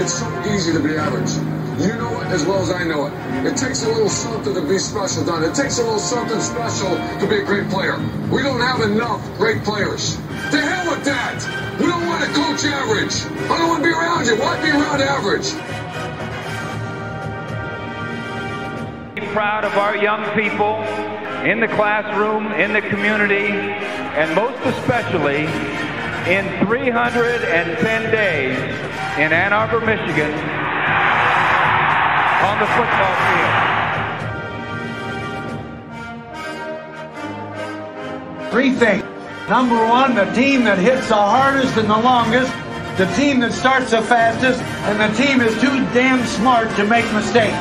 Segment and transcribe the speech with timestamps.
[0.00, 1.28] It's so easy to be average.
[1.78, 3.12] You know it as well as I know it.
[3.44, 5.44] It takes a little something to be special, Don.
[5.44, 6.88] It takes a little something special
[7.20, 7.98] to be a great player.
[8.32, 10.16] We don't have enough great players.
[10.16, 11.44] To hell with that!
[11.78, 13.12] We don't want to coach average.
[13.50, 14.36] I don't want to be around you.
[14.40, 15.52] Why be around average?
[19.16, 20.80] Be proud of our young people
[21.44, 23.52] in the classroom, in the community,
[24.16, 25.44] and most especially
[26.24, 30.32] in 310 days in Ann Arbor, Michigan,
[32.46, 33.70] on the football field.
[38.50, 39.04] Three things.
[39.48, 42.52] Number one, the team that hits the hardest and the longest,
[42.98, 47.04] the team that starts the fastest, and the team is too damn smart to make
[47.12, 47.56] mistakes.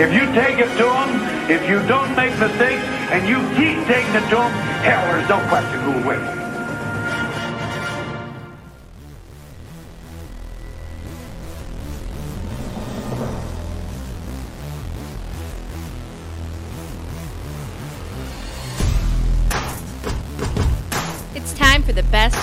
[0.00, 4.14] If you take it to them, if you don't make mistakes, and you keep taking
[4.14, 6.39] it to them, hell, there's no question who will win.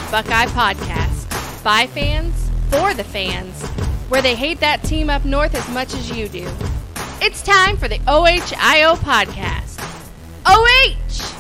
[0.09, 1.63] Buckeye podcast.
[1.65, 3.61] By fans, for the fans,
[4.07, 6.49] where they hate that team up north as much as you do.
[7.21, 9.77] It's time for the OHIO podcast.
[10.45, 11.33] OH!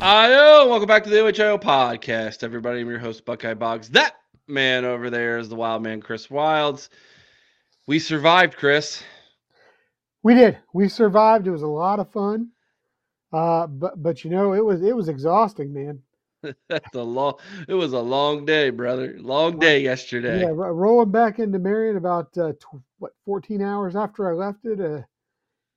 [0.00, 2.82] IO, welcome back to the OHIO podcast, everybody.
[2.82, 3.88] I'm your host, Buckeye Boggs.
[3.88, 4.14] That
[4.46, 6.90] man over there is the wild man, Chris Wilds.
[7.88, 9.02] We survived, Chris.
[10.22, 10.58] We did.
[10.72, 11.48] We survived.
[11.48, 12.50] It was a lot of fun.
[13.32, 16.02] Uh, but but you know, it was it was exhausting, man.
[16.68, 17.34] That's a long.
[17.68, 19.16] It was a long day, brother.
[19.18, 20.42] Long day yesterday.
[20.42, 24.64] Yeah, ro- rolling back into Marion about uh, tw- what 14 hours after I left
[24.64, 24.80] it.
[24.80, 25.02] Uh,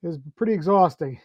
[0.04, 1.20] it was pretty exhausting.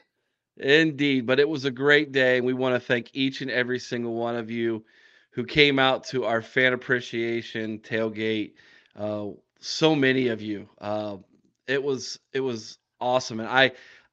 [0.59, 3.79] Indeed, but it was a great day, and we want to thank each and every
[3.79, 4.85] single one of you
[5.31, 8.55] who came out to our fan appreciation tailgate.
[8.97, 9.29] Uh,
[9.61, 10.69] so many of you.
[10.81, 11.19] Uh,
[11.69, 13.73] it was it was awesome, and I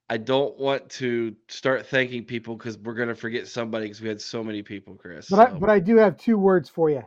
[0.09, 4.21] I don't want to start thanking people because we're gonna forget somebody because we had
[4.21, 5.29] so many people, Chris.
[5.29, 7.03] But I but I do have two words for you.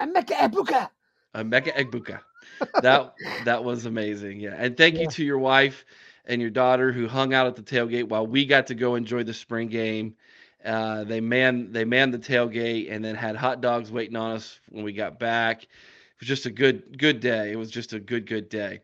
[0.00, 0.90] Ameka Ebuka.
[1.34, 2.20] uh, Mecca Egbuka.
[2.80, 3.14] That
[3.44, 4.40] that was amazing.
[4.40, 5.02] Yeah, and thank Yeah.
[5.02, 5.84] you to your wife
[6.24, 9.22] and your daughter who hung out at the tailgate while we got to go enjoy
[9.24, 10.14] the spring game.
[10.64, 14.58] Uh, they manned they manned the tailgate and then had hot dogs waiting on us
[14.70, 15.62] when we got back.
[15.64, 15.68] It
[16.20, 17.52] was just a good good day.
[17.52, 18.80] It was just a good good day.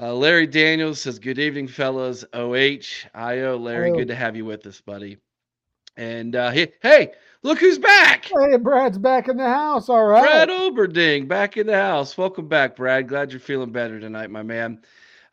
[0.00, 2.24] Uh, Larry Daniels says, "Good evening, fellas.
[2.32, 5.18] OH, IO, Larry, good to have you with us, buddy."
[5.96, 7.12] And uh, hey, hey,
[7.42, 8.24] look who's back!
[8.24, 9.90] Hey, Brad's back in the house.
[9.90, 10.22] All right.
[10.22, 12.16] Brad Oberding back in the house.
[12.16, 13.08] Welcome back, Brad.
[13.08, 14.80] Glad you're feeling better tonight, my man.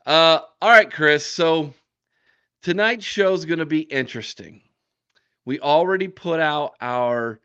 [0.05, 1.25] Uh, all right, Chris.
[1.25, 1.73] So
[2.61, 4.61] tonight's show is going to be interesting.
[5.45, 7.39] We already put out our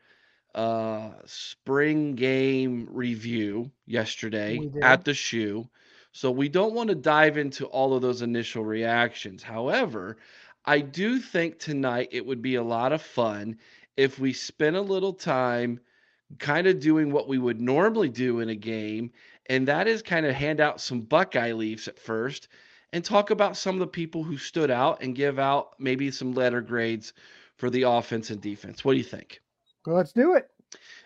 [0.56, 5.68] uh, spring game review yesterday at the shoe.
[6.12, 9.42] So we don't want to dive into all of those initial reactions.
[9.42, 10.18] However,
[10.64, 13.58] I do think tonight it would be a lot of fun
[13.96, 15.80] if we spent a little time
[16.38, 19.10] kind of doing what we would normally do in a game,
[19.46, 22.48] and that is kind of hand out some Buckeye leaves at first
[22.92, 26.32] and talk about some of the people who stood out and give out maybe some
[26.32, 27.12] letter grades
[27.56, 28.84] for the offense and defense.
[28.84, 29.40] What do you think?
[29.86, 30.48] Well, let's do it.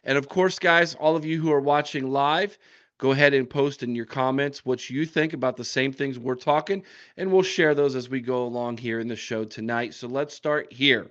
[0.04, 2.58] And of course, guys, all of you who are watching live,
[2.98, 6.34] go ahead and post in your comments what you think about the same things we're
[6.34, 6.82] talking,
[7.16, 9.94] and we'll share those as we go along here in the show tonight.
[9.94, 11.10] So let's start here.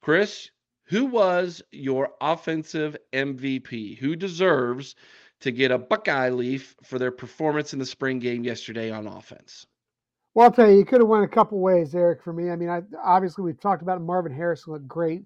[0.00, 0.50] Chris,
[0.84, 3.98] who was your offensive MVP?
[3.98, 4.96] Who deserves
[5.40, 9.66] to get a Buckeye leaf for their performance in the spring game yesterday on offense?
[10.34, 12.22] Well, I'll tell you, you could have went a couple ways, Eric.
[12.22, 15.22] For me, I mean, I obviously we've talked about Marvin Harrison looked great,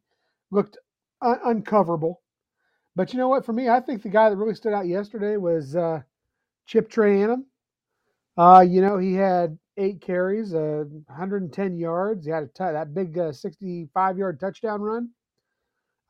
[0.51, 0.79] looked
[1.21, 2.21] un- uncoverable.
[2.97, 3.45] But you know what?
[3.45, 6.03] For me, I think the guy that really stood out yesterday was uh,
[6.67, 7.45] Chip Trayanum.
[8.37, 12.25] Uh, you know, he had eight carries, uh, 110 yards.
[12.25, 15.11] He had a t- that big uh, 65 yard touchdown run.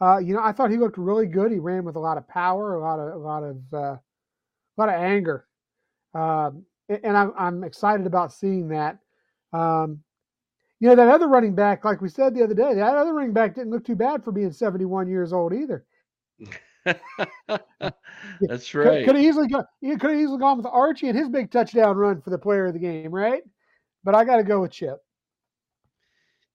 [0.01, 1.53] Uh, you know, I thought he looked really good.
[1.53, 4.01] He ran with a lot of power, a lot of a lot of uh, a
[4.77, 5.47] lot of anger.
[6.15, 8.99] Um, and I'm I'm excited about seeing that.
[9.53, 10.01] Um,
[10.81, 13.33] you know, that other running back, like we said the other day, that other running
[13.33, 15.87] back didn't look too bad for being 71 years old either.
[18.41, 19.07] That's right.
[19.07, 19.67] could have easily gone.
[19.81, 22.67] You could have easily gone with Archie and his big touchdown run for the player
[22.67, 23.43] of the game, right?
[24.03, 24.99] But I got to go with Chip.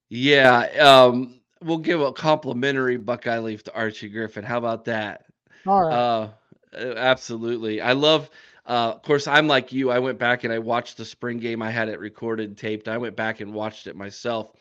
[0.09, 4.43] Yeah, um, we'll give a complimentary Buckeye leaf to Archie Griffin.
[4.43, 5.25] How about that?
[5.65, 5.93] All right.
[5.93, 6.29] Uh,
[6.73, 7.81] absolutely.
[7.81, 8.29] I love.
[8.65, 9.89] Uh, of course, I'm like you.
[9.89, 11.61] I went back and I watched the spring game.
[11.61, 12.87] I had it recorded, and taped.
[12.87, 14.51] I went back and watched it myself,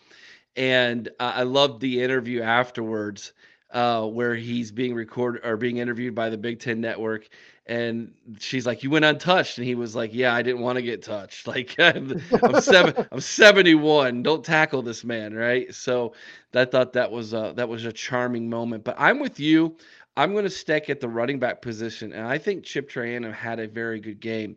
[0.56, 3.32] and uh, I loved the interview afterwards
[3.70, 7.28] uh, where he's being recorded or being interviewed by the Big Ten Network,
[7.66, 10.82] and she's like, "You went untouched," and he was like, "Yeah, I didn't want to
[10.82, 11.46] get touched.
[11.46, 14.22] Like I'm, I'm seven, I'm 71.
[14.22, 16.14] Don't tackle this man, right?" So
[16.54, 18.84] I thought that was a, that was a charming moment.
[18.84, 19.76] But I'm with you.
[20.16, 23.60] I'm going to stick at the running back position, and I think Chip Trayanum had
[23.60, 24.56] a very good game.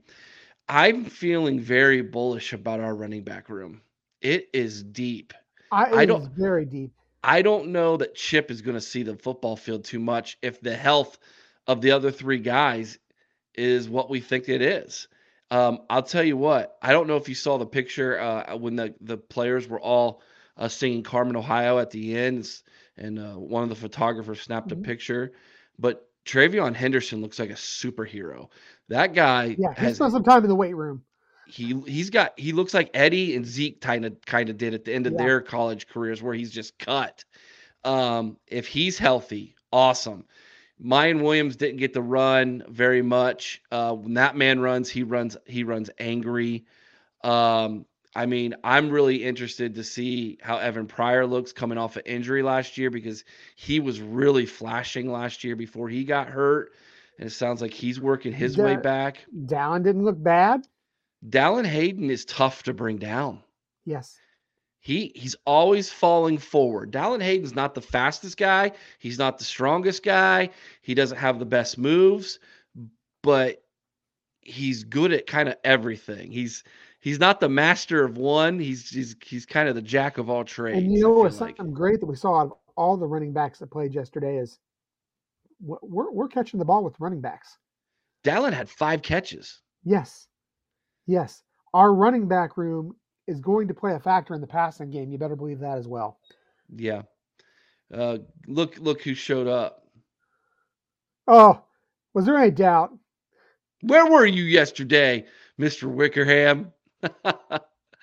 [0.68, 3.82] I'm feeling very bullish about our running back room.
[4.22, 5.34] It is deep.
[5.72, 6.92] I, I don't very deep.
[7.24, 10.60] I don't know that Chip is going to see the football field too much if
[10.62, 11.18] the health
[11.68, 12.98] of the other three guys
[13.54, 15.08] is what we think it is.
[15.52, 16.78] Um, I'll tell you what.
[16.82, 20.22] I don't know if you saw the picture uh, when the the players were all
[20.58, 22.50] uh, singing Carmen, Ohio at the end,
[22.98, 24.82] and uh, one of the photographers snapped mm-hmm.
[24.82, 25.34] a picture.
[25.78, 28.50] But TreVeyon Henderson looks like a superhero.
[28.88, 29.56] That guy.
[29.60, 31.04] Yeah, he spent some time in the weight room.
[31.52, 34.86] He he's got he looks like Eddie and Zeke kind of kind of did at
[34.86, 35.20] the end of yeah.
[35.20, 37.24] their college careers, where he's just cut.
[37.84, 40.26] Um, if he's healthy, awesome.
[40.84, 43.62] Miyan Williams didn't get the run very much.
[43.72, 46.66] Uh, when that man runs, he runs he runs angry.
[47.24, 52.02] Um, I mean, I'm really interested to see how Evan Pryor looks coming off an
[52.02, 53.24] of injury last year because
[53.56, 56.74] he was really flashing last year before he got hurt.
[57.18, 59.26] And it sounds like he's working his way back.
[59.46, 60.68] Dallan didn't look bad.
[61.28, 63.42] Dallan Hayden is tough to bring down.
[63.86, 64.18] Yes.
[64.80, 66.92] He he's always falling forward.
[66.92, 68.72] Dallan Hayden's not the fastest guy.
[68.98, 70.50] He's not the strongest guy.
[70.82, 72.40] He doesn't have the best moves,
[73.22, 73.64] but
[74.42, 76.32] he's good at kind of everything.
[76.32, 76.64] He's
[77.00, 78.58] he's not the master of one.
[78.58, 80.80] He's he's he's kind of the jack of all trades.
[80.80, 81.58] And you know what's like.
[81.58, 84.58] something great that we saw out of all the running backs that played yesterday is
[85.62, 87.60] we're we're catching the ball with running backs.
[88.24, 89.62] Dallan had five catches.
[89.84, 90.28] Yes,
[91.12, 91.44] yes.
[91.74, 92.96] Our running back room
[93.28, 95.12] is going to play a factor in the passing game.
[95.12, 96.20] You better believe that as well.
[96.76, 97.04] Yeah.
[97.94, 99.84] Uh, look, look who showed up.
[101.28, 101.62] Oh,
[102.14, 102.92] was there any doubt?
[103.82, 105.26] Where were you yesterday,
[105.58, 106.72] Mister Wickerham?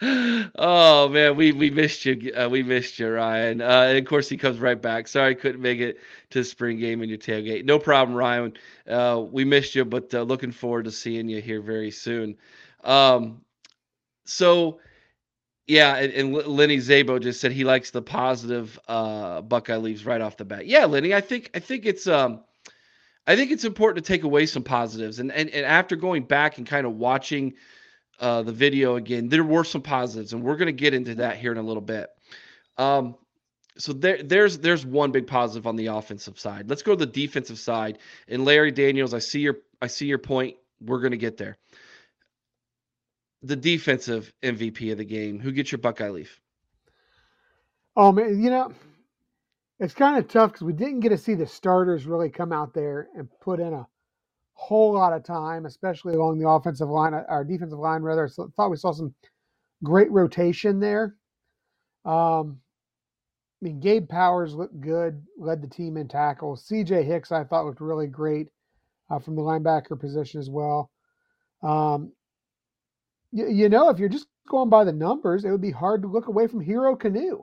[0.00, 2.32] oh man, we we missed you.
[2.32, 3.60] Uh, we missed you, Ryan.
[3.60, 5.08] Uh, and of course, he comes right back.
[5.08, 5.98] Sorry, couldn't make it
[6.30, 7.64] to spring game in your tailgate.
[7.64, 8.54] No problem, Ryan.
[8.88, 12.36] Uh, we missed you, but uh, looking forward to seeing you here very soon.
[12.84, 13.42] Um,
[14.24, 14.80] so
[15.68, 20.20] yeah, and, and Lenny Zabo just said he likes the positive uh, Buckeye leaves right
[20.20, 20.66] off the bat.
[20.66, 22.40] Yeah, Lenny, I think I think it's um,
[23.26, 25.18] I think it's important to take away some positives.
[25.18, 27.54] And and, and after going back and kind of watching
[28.18, 31.36] uh, the video again, there were some positives, and we're going to get into that
[31.36, 32.08] here in a little bit.
[32.78, 33.16] Um,
[33.76, 36.70] so there, there's there's one big positive on the offensive side.
[36.70, 37.98] Let's go to the defensive side.
[38.26, 40.56] And Larry Daniels, I see your I see your point.
[40.80, 41.58] We're going to get there
[43.42, 45.38] the defensive MVP of the game.
[45.38, 46.40] Who gets your Buckeye leaf?
[47.96, 48.72] Oh man, you know,
[49.80, 52.74] it's kind of tough because we didn't get to see the starters really come out
[52.74, 53.86] there and put in a
[54.54, 58.26] whole lot of time, especially along the offensive line, uh, our defensive line rather.
[58.26, 59.14] I thought we saw some
[59.84, 61.14] great rotation there.
[62.04, 62.60] Um,
[63.60, 66.66] I mean, Gabe Powers looked good, led the team in tackles.
[66.68, 68.48] CJ Hicks, I thought looked really great
[69.10, 70.90] uh, from the linebacker position as well.
[71.62, 72.12] Um,
[73.32, 76.08] you, you know, if you're just going by the numbers, it would be hard to
[76.08, 77.42] look away from Hero Kanu.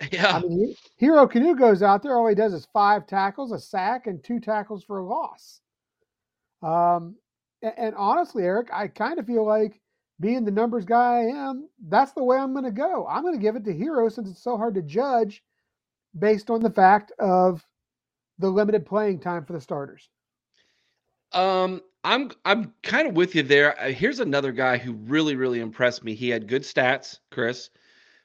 [0.10, 0.38] Yeah.
[0.38, 4.06] I mean, Hero Kanu goes out there, all he does is five tackles, a sack,
[4.06, 5.60] and two tackles for a loss.
[6.62, 7.16] Um,
[7.60, 9.78] and, and honestly, Eric, I kind of feel like
[10.18, 13.06] being the numbers guy I am, that's the way I'm going to go.
[13.06, 15.42] I'm going to give it to Hero since it's so hard to judge
[16.18, 17.62] based on the fact of
[18.38, 20.08] the limited playing time for the starters.
[21.32, 23.78] Um, I'm I'm kind of with you there.
[23.80, 26.14] Uh, here's another guy who really really impressed me.
[26.14, 27.70] He had good stats, Chris,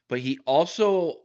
[0.07, 1.15] but he also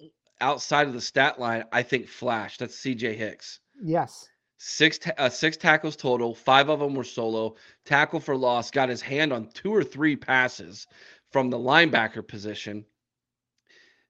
[0.41, 2.61] outside of the stat line, I think flashed.
[2.61, 3.15] That's C.J.
[3.15, 3.61] Hicks.
[3.83, 4.29] Yes.
[4.59, 6.35] Six ta- uh, six tackles total.
[6.35, 7.57] Five of them were solo.
[7.85, 8.71] Tackle for loss.
[8.71, 10.87] Got his hand on two or three passes
[11.31, 12.85] from the linebacker position.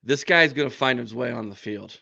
[0.02, 2.00] This guy's going to find his way on the field.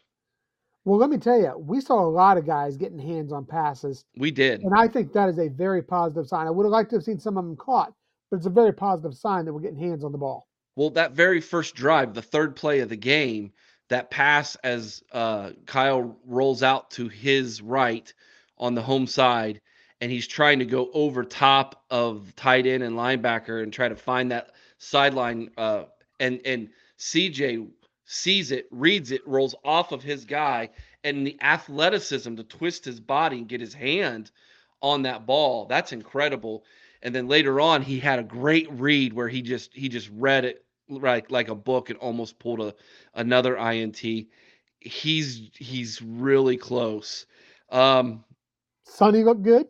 [0.84, 4.04] Well, let me tell you, we saw a lot of guys getting hands on passes.
[4.16, 4.62] We did.
[4.62, 6.46] And I think that is a very positive sign.
[6.46, 7.92] I would have liked to have seen some of them caught,
[8.30, 10.46] but it's a very positive sign that we're getting hands on the ball.
[10.76, 13.52] Well, that very first drive, the third play of the game,
[13.88, 18.12] that pass as uh, Kyle rolls out to his right
[18.58, 19.60] on the home side,
[20.00, 23.96] and he's trying to go over top of tight end and linebacker and try to
[23.96, 25.50] find that sideline.
[25.56, 25.84] Uh,
[26.20, 26.68] and and
[26.98, 27.68] CJ
[28.10, 30.70] sees it, reads it, rolls off of his guy,
[31.04, 34.30] and the athleticism to twist his body and get his hand
[34.82, 35.66] on that ball.
[35.66, 36.64] That's incredible.
[37.02, 40.44] And then later on, he had a great read where he just he just read
[40.46, 42.74] it like like a book and almost pulled a
[43.14, 44.00] another INT.
[44.80, 47.26] he's he's really close.
[47.70, 48.24] Um,
[48.84, 49.68] Sonny looked good.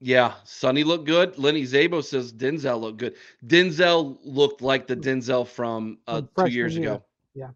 [0.00, 1.38] yeah, Sonny looked good.
[1.38, 3.16] Lenny Zabo says Denzel looked good.
[3.46, 6.78] Denzel looked like the Denzel from uh, two years year.
[6.78, 7.05] ago.
[7.36, 7.50] Yeah.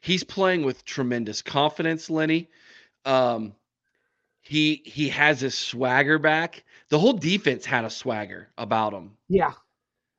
[0.00, 2.48] He's playing with tremendous confidence, Lenny.
[3.04, 3.54] Um,
[4.42, 6.64] he he has his swagger back.
[6.88, 9.16] The whole defense had a swagger about him.
[9.28, 9.52] Yeah.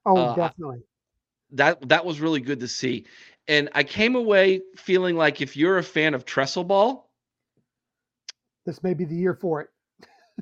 [0.06, 0.84] Oh, Uh, definitely.
[1.52, 3.06] that that was really good to see.
[3.48, 7.12] And I came away feeling like if you're a fan of Tressel ball,
[8.66, 9.70] This may be the year for it.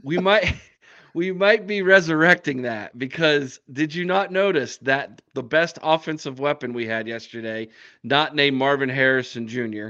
[0.04, 0.56] we might
[1.14, 6.74] we might be resurrecting that because did you not notice that the best offensive weapon
[6.74, 7.70] we had yesterday,
[8.04, 9.90] not named Marvin Harrison Jr.,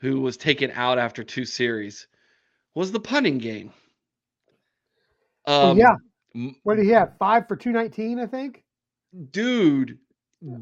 [0.00, 2.06] who was taken out after two series,
[2.74, 3.72] was the punting game.
[5.46, 5.96] Oh, Um, yeah.
[6.62, 7.14] What did he have?
[7.18, 8.62] Five for 219, I think.
[9.30, 9.98] dude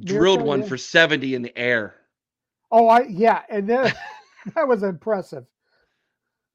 [0.05, 1.95] drilled one for 70 in the air.
[2.71, 3.93] Oh, I yeah, and then
[4.55, 5.45] that was impressive.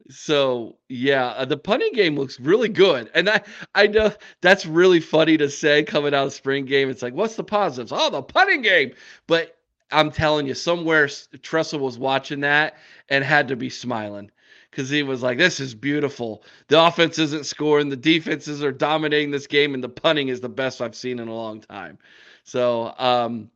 [0.10, 3.42] So yeah, uh, the punting game looks really good, and I
[3.76, 6.90] I know that's really funny to say coming out of spring game.
[6.90, 7.92] It's like, what's the positives?
[7.94, 8.94] Oh, the punting game.
[9.28, 9.58] But
[9.92, 11.08] I'm telling you, somewhere
[11.42, 12.78] Tressel was watching that
[13.10, 14.32] and had to be smiling
[14.70, 16.44] because he was like, "This is beautiful.
[16.68, 20.50] The offense isn't scoring, the defenses are dominating this game, and the punting is the
[20.50, 21.98] best I've seen in a long time."
[22.44, 23.52] So um,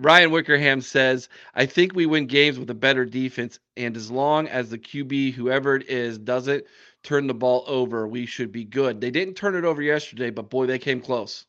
[0.00, 4.48] Ryan Wickerham says, I think we win games with a better defense, and as long
[4.48, 6.64] as the QB, whoever it is, doesn't
[7.02, 9.00] turn the ball over, we should be good.
[9.00, 11.46] They didn't turn it over yesterday, but boy, they came close.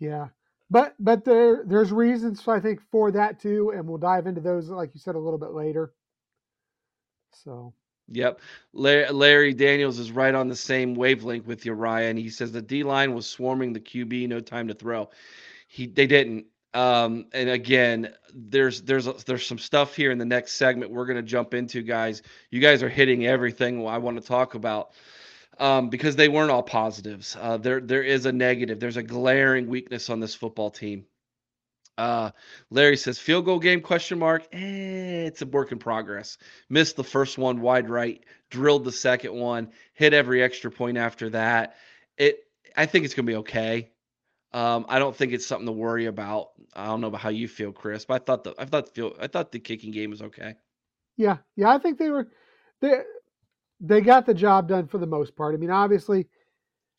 [0.00, 0.28] Yeah,
[0.70, 4.68] but but there there's reasons I think for that too, and we'll dive into those
[4.70, 5.94] like you said a little bit later.
[7.44, 7.74] So
[8.10, 8.40] Yep.
[9.10, 12.16] Larry Daniels is right on the same wavelength with you, Ryan.
[12.16, 15.10] He says the D line was swarming the QB, no time to throw.
[15.68, 16.46] He they didn't.
[16.76, 21.22] Um, and again, there's there's there's some stuff here in the next segment we're gonna
[21.22, 22.20] jump into, guys.
[22.50, 24.90] You guys are hitting everything I want to talk about.
[25.58, 27.34] Um, because they weren't all positives.
[27.40, 28.78] Uh, there there is a negative.
[28.78, 31.06] There's a glaring weakness on this football team.
[31.96, 32.32] Uh,
[32.68, 34.46] Larry says field goal game question mark.
[34.52, 36.36] Eh, it's a work in progress.
[36.68, 41.30] Missed the first one wide right, drilled the second one, hit every extra point after
[41.30, 41.76] that.
[42.18, 42.40] It
[42.76, 43.92] I think it's gonna be okay.
[44.52, 46.48] Um, I don't think it's something to worry about.
[46.74, 48.92] I don't know about how you feel, Chris, but I thought the I thought the
[48.92, 50.54] field, I thought the kicking game was okay.
[51.16, 52.28] yeah, yeah, I think they were
[52.80, 53.00] they
[53.80, 55.54] they got the job done for the most part.
[55.54, 56.28] I mean, obviously,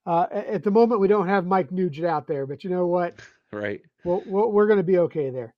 [0.06, 3.20] uh, at the moment we don't have Mike Nugent out there, but you know what?
[3.50, 3.80] Right.
[4.04, 5.54] We'll, we'll, we're going to be okay there.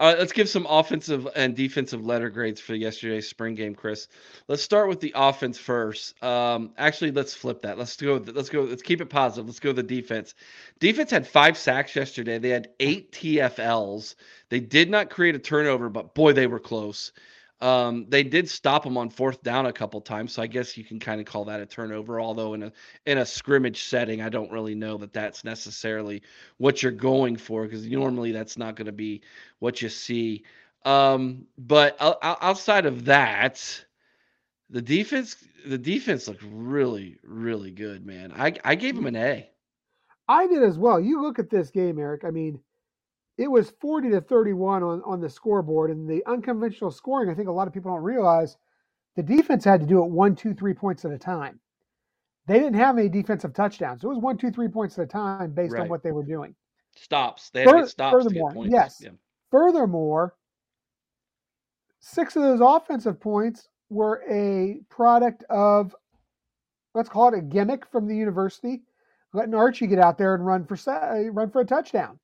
[0.00, 4.08] Let's give some offensive and defensive letter grades for yesterday's spring game, Chris.
[4.48, 6.22] Let's start with the offense first.
[6.24, 7.76] Um, actually, let's flip that.
[7.76, 8.16] Let's go.
[8.16, 8.62] Let's go.
[8.62, 9.46] Let's keep it positive.
[9.46, 10.34] Let's go the defense.
[10.78, 12.38] Defense had five sacks yesterday.
[12.38, 14.14] They had eight TFLs.
[14.48, 17.12] They did not create a turnover, but boy, they were close.
[17.60, 20.84] Um, they did stop them on fourth down a couple times, so I guess you
[20.84, 22.20] can kind of call that a turnover.
[22.20, 22.72] Although in a
[23.04, 26.22] in a scrimmage setting, I don't really know that that's necessarily
[26.56, 29.22] what you're going for because normally that's not going to be
[29.58, 30.44] what you see.
[30.86, 33.84] Um, but outside of that,
[34.70, 35.36] the defense
[35.66, 38.32] the defense looked really really good, man.
[38.34, 39.50] I I gave him an A.
[40.28, 40.98] I did as well.
[41.00, 42.24] You look at this game, Eric.
[42.24, 42.60] I mean,
[43.40, 47.48] it was 40 to 31 on, on the scoreboard, and the unconventional scoring, I think
[47.48, 48.58] a lot of people don't realize
[49.16, 51.58] the defense had to do it one, two, three points at a time.
[52.46, 54.04] They didn't have any defensive touchdowns.
[54.04, 56.54] It was one, two, three points at a time based on what they were doing.
[56.94, 57.48] Stops.
[57.48, 58.98] They had to Fur- stops to furthermore, yes.
[59.00, 59.10] Yeah.
[59.50, 60.34] Furthermore,
[62.00, 65.96] six of those offensive points were a product of,
[66.94, 68.82] let's call it a gimmick from the university,
[69.32, 70.76] letting Archie get out there and run for
[71.32, 72.18] run for a touchdown.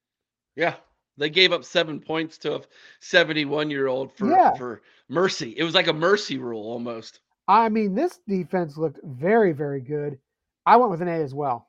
[0.56, 0.75] Yeah.
[1.18, 2.62] They gave up seven points to a
[3.00, 4.54] 71 year old for Yeah.
[4.54, 5.54] for mercy.
[5.56, 7.20] It was like a mercy rule almost.
[7.49, 10.18] I mean, this defense looked very, very good.
[10.66, 11.68] I went with an A as well.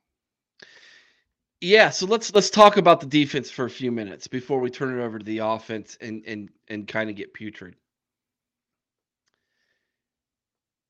[1.62, 4.98] Yeah, so let's let's talk about the defense for a few minutes before we turn
[4.98, 7.75] it over to the offense and and and kind of get putrid.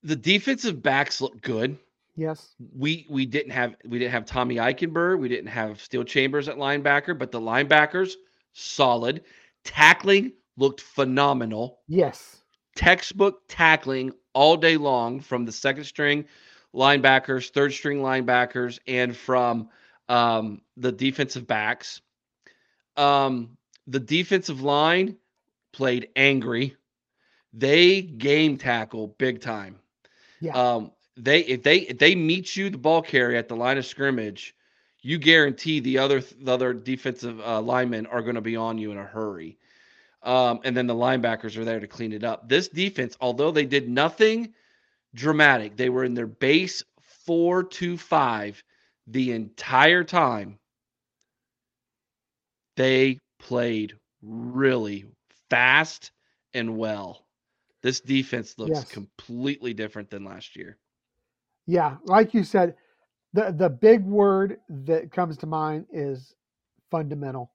[0.03, 1.77] The defensive backs look good.
[2.15, 2.55] Yes.
[2.75, 6.57] We we didn't have we didn't have Tommy Eichenberg, we didn't have Steele Chambers at
[6.57, 8.13] linebacker, but the linebackers
[8.57, 9.23] solid.
[9.63, 11.79] Tackling looked phenomenal.
[11.87, 12.43] Yes.
[12.75, 16.25] Textbook tackling all day long from the second string
[16.73, 19.69] linebackers, third string linebackers, and from
[20.09, 22.01] um, the defensive backs.
[22.95, 25.17] Um, the defensive line
[25.73, 26.75] played angry.
[27.53, 29.79] They game tackle big time.
[30.39, 30.53] Yeah.
[30.53, 33.85] Um, they if they if they meet you the ball carry at the line of
[33.85, 34.55] scrimmage,
[35.07, 38.91] you guarantee the other the other defensive uh, linemen are going to be on you
[38.91, 39.57] in a hurry.
[40.21, 42.49] Um, and then the linebackers are there to clean it up.
[42.49, 44.53] This defense, although they did nothing
[45.15, 46.83] dramatic, they were in their base
[47.25, 48.61] four two five
[49.07, 50.59] the entire time.
[52.75, 55.05] They played really
[55.49, 56.11] fast
[56.53, 57.25] and well.
[57.81, 58.85] This defense looks Yes.
[58.85, 60.77] completely different than last year.
[61.67, 62.75] Yeah, like you said,
[63.33, 66.35] the the big word that comes to mind is
[66.91, 67.51] fundamental.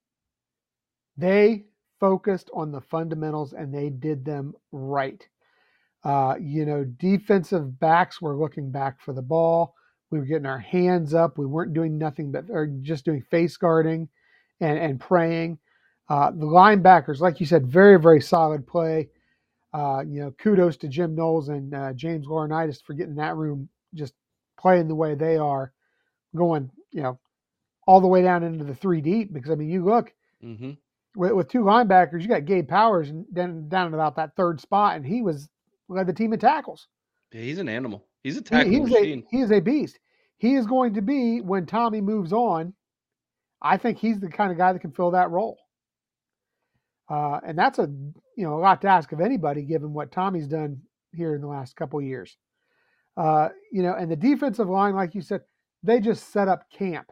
[1.17, 1.64] They
[2.00, 5.26] focused on the fundamentals and they did them right.
[6.05, 9.75] Uh, you know, defensive backs were looking back for the ball.
[10.11, 11.38] We were getting our hands up.
[11.38, 14.09] We weren't doing nothing but or just doing face guarding
[14.61, 15.59] and and praying.
[16.09, 19.09] Uh, the linebackers, like you said, very very solid play.
[19.75, 23.69] Uh, you know, kudos to Jim Knowles and uh, James Laurinaitis for getting that room
[23.95, 24.14] just
[24.59, 25.73] playing the way they are,
[26.37, 27.18] going, you know,
[27.87, 29.32] all the way down into the three deep.
[29.32, 30.73] Because I mean, you look hmm
[31.16, 34.61] with, with two linebackers, you got Gabe Powers and then down at about that third
[34.61, 35.49] spot, and he was
[35.88, 36.88] led the team in tackles.
[37.32, 38.06] he's an animal.
[38.23, 39.25] He's a He, tackle he's a machine.
[39.30, 39.99] he is a beast.
[40.38, 42.75] He is going to be when Tommy moves on.
[43.62, 45.59] I think he's the kind of guy that can fill that role.
[47.09, 47.82] Uh, and that's a
[48.37, 50.82] you know a lot to ask of anybody, given what Tommy's done
[51.12, 52.37] here in the last couple of years.
[53.16, 55.42] Uh, you know, and the defensive line, like you said,
[55.83, 57.11] they just set up camp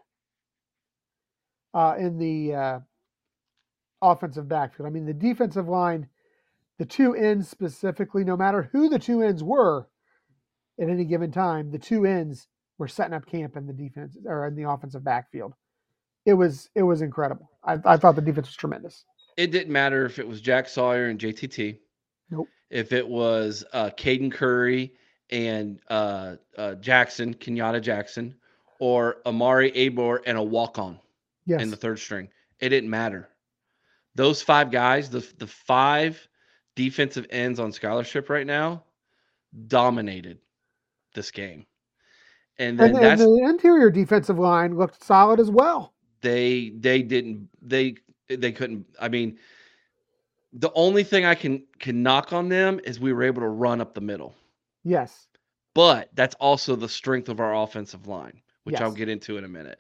[1.74, 2.78] uh, in the uh,
[4.02, 4.86] offensive backfield.
[4.86, 6.08] I mean, the defensive line,
[6.78, 9.86] the two ends specifically, no matter who the two ends were
[10.80, 14.46] at any given time, the two ends were setting up camp in the defense or
[14.46, 15.54] in the offensive backfield.
[16.26, 17.50] It was it was incredible.
[17.64, 19.04] I, I thought the defense was tremendous.
[19.36, 21.78] It didn't matter if it was Jack Sawyer and JTT.
[22.30, 22.48] Nope.
[22.70, 24.94] If it was uh, Caden Curry
[25.30, 28.34] and uh, uh, Jackson, Kenyatta Jackson,
[28.78, 30.98] or Omari Abor and a walk on
[31.46, 31.62] Yes.
[31.62, 32.28] in the third string,
[32.60, 33.28] it didn't matter.
[34.14, 36.28] Those five guys, the the five
[36.76, 38.84] defensive ends on scholarship right now,
[39.66, 40.38] dominated
[41.14, 41.66] this game.
[42.58, 45.94] And then and, and the interior defensive line looked solid as well.
[46.20, 47.94] they they didn't they
[48.28, 49.38] they couldn't i mean
[50.52, 53.80] the only thing i can can knock on them is we were able to run
[53.80, 54.34] up the middle
[54.84, 55.28] Yes.
[55.74, 59.48] but that's also the strength of our offensive line which i'll get into in a
[59.48, 59.78] minute.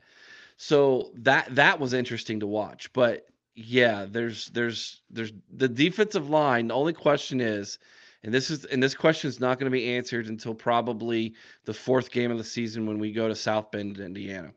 [0.56, 6.68] So that that was interesting to watch but yeah there's there's there's the defensive line
[6.68, 7.78] the only question is
[8.22, 11.34] and this is and this question is not going to be answered until probably
[11.64, 14.52] the fourth game of the season when we go to south bend indiana.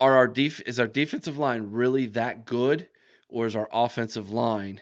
[0.00, 2.88] Are our def- is our defensive line really that good
[3.28, 4.80] or is our offensive line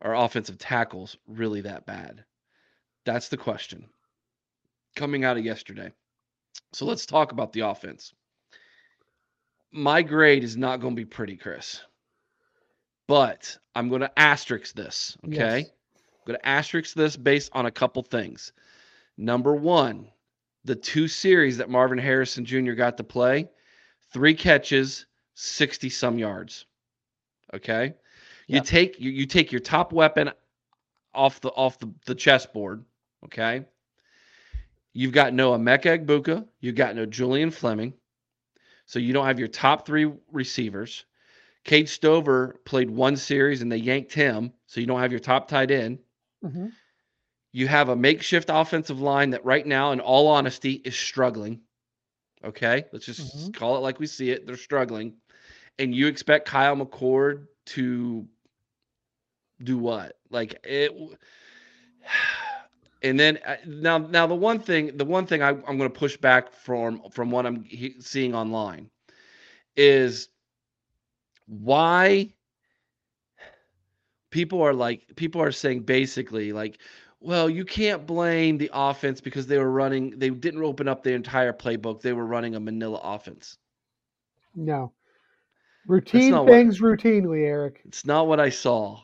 [0.00, 2.24] our offensive tackles really that bad
[3.08, 3.86] that's the question
[4.96, 5.92] coming out of yesterday.
[6.72, 8.12] So let's talk about the offense.
[9.72, 11.82] My grade is not going to be pretty chris
[13.08, 15.58] but i'm going to asterisk this okay?
[15.58, 15.66] Yes.
[15.66, 18.52] i'm going to asterisk this based on a couple things.
[19.16, 20.06] Number one
[20.64, 23.48] the two series that marvin harrison jr got to play
[24.12, 26.66] three catches 60 some yards
[27.54, 27.94] okay?
[28.46, 30.30] You take you, you take your top weapon
[31.14, 32.84] off the off the, the chessboard
[33.24, 33.64] okay
[34.92, 37.94] you've got no Emeka Egbuka, you've got no Julian Fleming,
[38.86, 41.04] so you don't have your top three receivers.
[41.64, 45.48] Cade Stover played one series and they yanked him, so you don't have your top
[45.48, 45.98] tight end.
[46.42, 46.72] Mhm.
[47.52, 51.60] You have a makeshift offensive line that right now, in all honesty, is struggling.
[52.44, 53.54] Okay, let's just Mhm.
[53.54, 54.46] call it like we see it.
[54.46, 55.16] They're struggling,
[55.78, 58.26] and you expect Kyle McCord to
[59.62, 60.18] do what?
[60.30, 60.92] Like it.
[63.02, 65.90] And then uh, now, now the one thing, the one thing I, I'm going to
[65.90, 68.90] push back from from what I'm he- seeing online
[69.76, 70.28] is
[71.46, 72.32] why
[74.30, 76.78] people are like people are saying basically like
[77.20, 81.12] well you can't blame the offense because they were running they didn't open up the
[81.12, 83.56] entire playbook they were running a manila offense
[84.54, 84.92] No.
[85.86, 87.80] Routine not what- things routinely, Eric.
[87.86, 89.00] it's not what i saw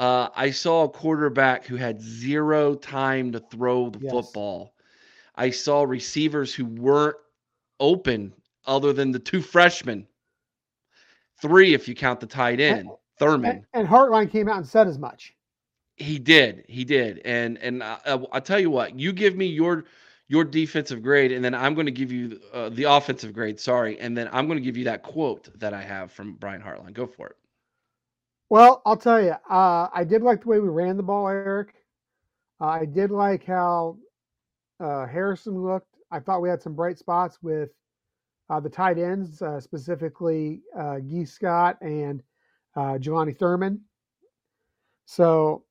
[0.00, 4.12] uh, i saw a quarterback who had zero time to throw the Yes.
[4.12, 4.74] football
[5.36, 7.16] i saw receivers who weren't
[7.80, 8.34] open
[8.66, 10.06] other than the two freshmen
[11.42, 14.88] three if you count the tight end thurman And, and Hartline came out and said
[14.88, 15.34] as much.
[15.96, 16.64] He did.
[16.68, 17.20] He did.
[17.24, 18.98] And and I, I, I'll tell you what.
[18.98, 19.84] You give me your
[20.28, 23.60] your defensive grade, and then I'm going to give you uh, the offensive grade.
[23.60, 26.62] Sorry, and then I'm going to give you that quote that I have from Brian
[26.62, 26.94] Hartline.
[26.94, 27.36] Go for it.
[28.50, 31.74] Well, I'll tell you, uh, I did like the way we ran the ball, Eric.
[32.60, 33.96] Uh, I did like how
[34.80, 35.96] uh, Harrison looked.
[36.10, 37.70] I thought we had some bright spots with
[38.50, 42.22] uh, the tight ends, uh, specifically uh, Gee Scott and
[42.76, 43.80] uh, Jelani Thurman.
[45.06, 45.64] So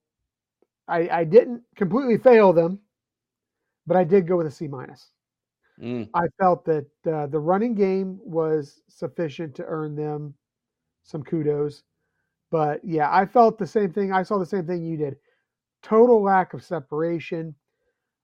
[0.88, 2.80] I, I didn't completely fail them,
[3.88, 5.12] but I did go with a C minus.
[5.82, 6.10] Mm.
[6.14, 10.34] I felt that uh, the running game was sufficient to earn them
[11.04, 11.84] some kudos.
[12.52, 14.12] But yeah, I felt the same thing.
[14.12, 15.18] I saw the same thing you did.
[15.84, 17.56] Total lack of separation.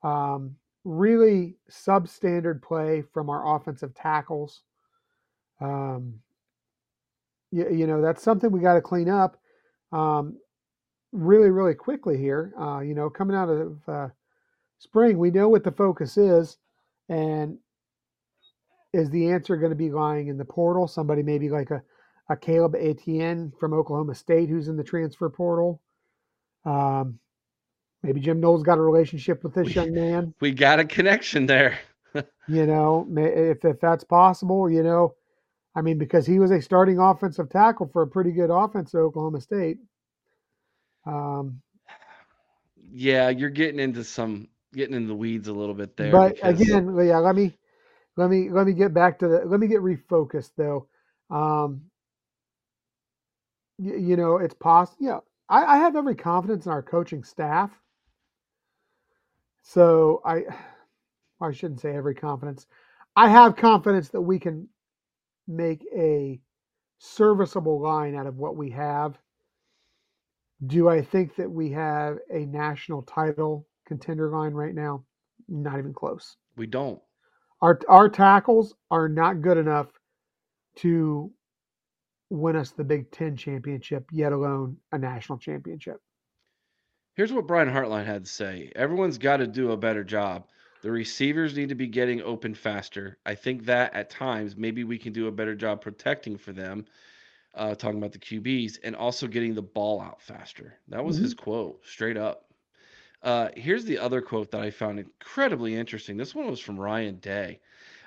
[0.04, 4.62] Um, really substandard play from our offensive tackles.
[5.62, 6.16] Um,
[7.52, 9.38] you, you know, that's something we got to clean up
[9.92, 10.38] um,
[11.12, 12.54] really, really quickly here.
[12.60, 14.08] Uh, you know, coming out of uh,
[14.80, 16.58] spring, we know what the focus is.
[17.10, 17.58] And
[18.94, 20.88] is the answer going to be lying in the portal?
[20.88, 21.82] Somebody maybe like a,
[22.30, 25.82] a Caleb Etienne from Oklahoma State who's in the transfer portal.
[26.66, 27.20] Um,
[28.02, 30.34] maybe Jim Knowles got a relationship with this We- young man.
[30.42, 31.80] We got a connection there.
[32.48, 35.16] You know, if if that's possible, you know,
[35.76, 39.00] I mean, because he was a starting offensive tackle for a pretty good offense at
[39.00, 39.80] Oklahoma State.
[41.06, 41.62] Um,
[42.82, 46.12] Yeah, you're getting into some getting in the weeds a little bit there.
[46.12, 47.58] but because- again, yeah, let me
[48.16, 50.88] let me let me get back to the let me get refocused though.
[51.30, 51.82] Um,
[53.78, 54.98] you, you know, it's possible.
[55.00, 57.72] Yeah, I, I have every confidence in our coaching staff.
[59.64, 60.44] So I,
[61.42, 62.68] I shouldn't say every confidence.
[63.16, 64.68] I have confidence that we can
[65.48, 66.40] make a
[67.00, 69.18] serviceable line out of what we have.
[70.66, 75.04] Do I think that we have a national title contender line right now?
[75.48, 76.38] Not even close.
[76.58, 77.02] we don't.
[77.62, 79.88] Our our tackles are not good enough
[80.78, 81.32] to
[82.30, 85.98] win us the Big Ten championship, yet alone a national championship.
[87.16, 88.72] Here's what Brian Hartline had to say.
[88.76, 90.48] Everyone's got to do a better job.
[90.82, 93.18] The receivers need to be getting open faster.
[93.26, 96.86] I think that at times maybe we can do a better job protecting for them.
[97.54, 100.78] Uh, talking about the QBs and also getting the ball out faster.
[100.90, 102.52] That was his quote, straight up.
[103.24, 106.18] Uh, here's the other quote that I found incredibly interesting.
[106.18, 107.62] This one was from Ryan Day.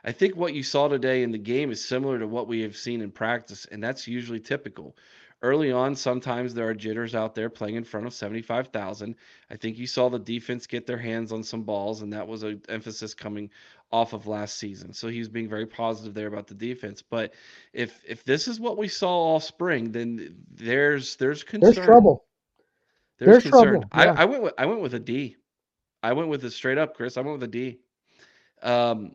[0.04, 2.76] I think what you saw today in the game is similar to what we have
[2.76, 4.96] seen in practice, and that's usually typical.
[5.40, 9.14] Early on, sometimes there are jitters out there playing in front of 75,000.
[9.50, 12.42] I think you saw the defense get their hands on some balls, and that was
[12.42, 13.48] an emphasis coming
[13.92, 14.92] off of last season.
[14.92, 17.02] So he was being very positive there about the defense.
[17.02, 17.34] But
[17.72, 21.74] if if this is what we saw all spring, then there's there's concern.
[21.74, 22.24] There's trouble.
[23.18, 23.68] There's, There's concern.
[23.80, 24.14] trouble, I, yeah.
[24.16, 25.36] I went with I went with a D.
[26.02, 27.16] I went with a straight up, Chris.
[27.16, 27.78] I went with a D.
[28.62, 29.14] Um,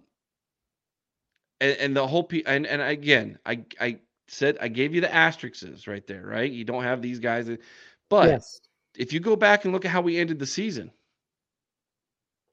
[1.63, 5.13] and, and the whole pe- and and again, I I said I gave you the
[5.13, 6.51] asterisks right there, right?
[6.51, 7.61] You don't have these guys, that-
[8.09, 8.61] but yes.
[8.97, 10.91] if you go back and look at how we ended the season,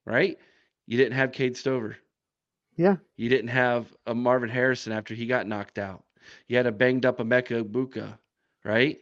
[0.07, 0.39] right?
[0.87, 1.97] You didn't have Cade Stover.
[2.77, 2.97] Yeah.
[3.17, 6.05] You didn't have a Marvin Harrison after he got knocked out.
[6.49, 8.19] You had a banged up Emeka Buka,
[8.65, 9.01] right?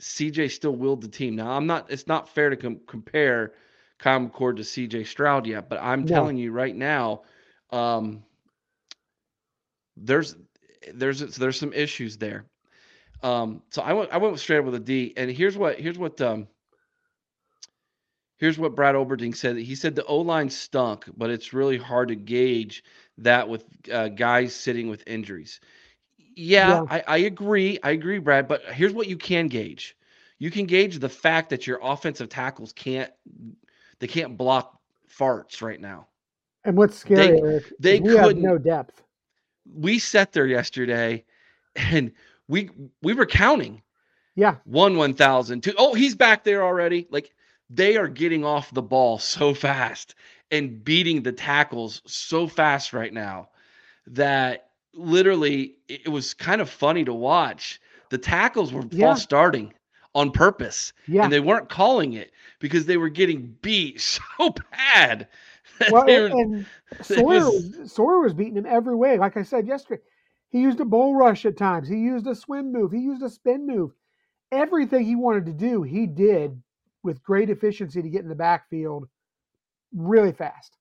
[0.00, 1.36] CJ still willed the team.
[1.36, 1.90] Now I'm not.
[1.90, 3.54] It's not fair to com- compare
[3.98, 6.06] Kyle McCord to CJ Stroud yet, but I'm No.
[6.06, 7.22] telling you right now,
[7.70, 8.24] um,
[10.04, 10.36] there's
[10.94, 12.46] there's there's some issues there.
[13.22, 15.12] Um, so I went I went straight up with a D.
[15.16, 16.46] And here's what here's what um
[18.38, 19.56] here's what Brad Oberding said.
[19.56, 22.84] He said the O line stunk, but it's really hard to gauge
[23.18, 25.60] that with uh, guys sitting with injuries.
[26.36, 26.84] Yeah, Yeah.
[26.88, 27.78] I, I agree.
[27.82, 28.46] I agree, Brad.
[28.46, 29.96] But here's what you can gauge.
[30.38, 33.10] You can gauge the fact that your offensive tackles can't
[33.98, 34.78] they can't block
[35.10, 36.06] farts right now.
[36.64, 39.02] And what's scary, They- Eric, they couldn't- no depth.
[39.74, 41.24] We sat there yesterday
[41.76, 42.12] and
[42.48, 42.70] we
[43.02, 43.82] we were counting
[44.34, 44.56] Yeah.
[44.64, 45.74] one one thousand two.
[45.78, 47.06] Oh, he's back there already.
[47.10, 47.32] Like
[47.70, 50.14] they are getting off the ball so fast
[50.50, 53.50] and beating the tackles so fast right now
[54.06, 57.80] that literally it was kind of funny to watch.
[58.10, 59.08] The tackles were Yeah.
[59.08, 59.74] false starting
[60.14, 61.24] on purpose, Yeah.
[61.24, 64.00] and they weren't calling it because they were getting beat
[64.38, 65.28] so bad.
[65.90, 66.66] well, and,
[67.02, 69.18] Sawyer was- was, Sawyer was beating him every way.
[69.18, 70.02] Like I said yesterday,
[70.50, 71.88] he used a bull rush at times.
[71.88, 72.92] He used a swim move.
[72.92, 73.92] He used a spin move.
[74.50, 76.62] Everything he wanted to do, he did
[77.02, 79.08] with great efficiency to get in the backfield
[79.94, 80.76] really fast.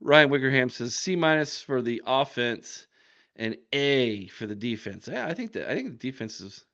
[0.00, 2.86] Ryan Wickerham says C minus for the offense
[3.36, 5.08] and A for the defense.
[5.08, 6.64] Yeah, I think that I think the defense is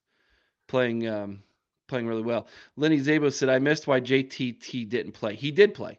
[0.69, 1.43] playing um,
[1.89, 2.49] playing really well.
[2.77, 5.35] Lenny Zabo said I missed why JTT didn't play.
[5.35, 5.99] He did play.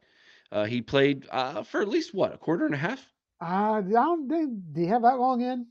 [0.51, 3.13] Uh, he played uh, for at least what a quarter and a half.
[3.41, 5.67] Uh, I don't think, do you have that long in?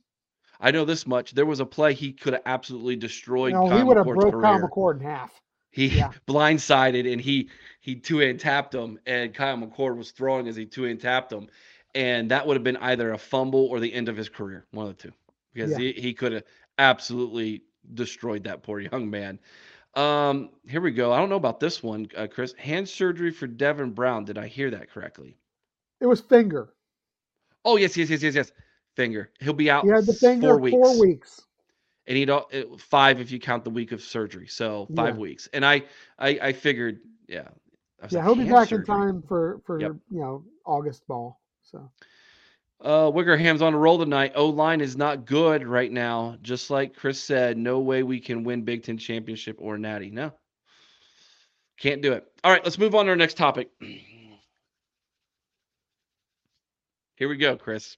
[0.61, 1.33] I know this much.
[1.33, 3.53] There was a play he could have absolutely destroyed.
[3.53, 4.61] No, he Kyle would have broke Kyle career.
[4.61, 5.41] McCord in half.
[5.71, 6.13] He Yeah.
[6.27, 10.67] blindsided and he he two hand tapped him, and Kyle McCord was throwing as he
[10.67, 11.49] two hand tapped him,
[11.95, 14.87] and that would have been either a fumble or the end of his career, one
[14.89, 15.13] of the two,
[15.53, 15.79] because Yeah.
[15.79, 16.45] he, he could have
[16.79, 17.63] absolutely
[17.95, 19.39] destroyed that poor young man.
[19.97, 21.13] Um, here we go.
[21.13, 22.53] I don't know about this one, uh, Chris.
[22.55, 24.25] Hand surgery for Devin Brown.
[24.25, 25.39] Did I hear that correctly?
[26.01, 26.75] It was finger.
[27.65, 28.53] Oh yes, yes, yes, yes, yes.
[28.95, 29.31] Finger.
[29.41, 30.73] He'll be out He had the finger four weeks.
[30.75, 31.43] four weeks.
[32.07, 32.43] and he'd uh,
[32.79, 34.47] five if you count the week of surgery.
[34.47, 35.21] So five Yeah.
[35.21, 35.49] weeks.
[35.53, 35.83] And I,
[36.19, 37.49] I, I figured, yeah.
[38.03, 39.93] I yeah, like, he'll be back in time for for Yep.
[40.11, 41.41] you know August ball.
[41.63, 41.91] So
[42.81, 44.33] Uh, Wickerham's on a roll tonight.
[44.35, 46.37] O line is not good right now.
[46.43, 50.11] Just like Chris said, no way we can win Big Ten championship or Natty.
[50.11, 50.33] No,
[51.79, 52.27] can't do it.
[52.45, 53.71] All right, let's move on to our next topic.
[57.17, 57.97] Here we go, Chris.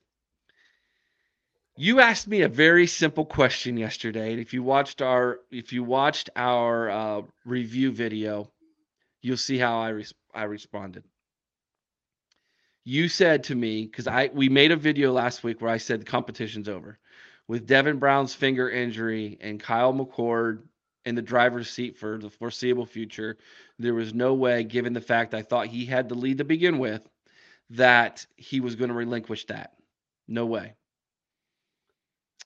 [1.77, 5.83] You asked me a very simple question yesterday, and if you watched our if you
[5.83, 8.51] watched our uh, review video,
[9.23, 11.03] you'll see how I res- I responded
[12.89, 16.01] you said to me because I we made a video last week where I said
[16.01, 16.99] the competition's over
[17.47, 20.63] with Devin Brown's finger injury and Kyle McCord
[21.05, 23.37] in the driver's seat for the foreseeable future.
[23.79, 26.79] There was no way, given the fact I thought he had the lead to begin
[26.79, 27.03] with,
[27.71, 29.75] that he was going to relinquish that.
[30.27, 30.75] No way.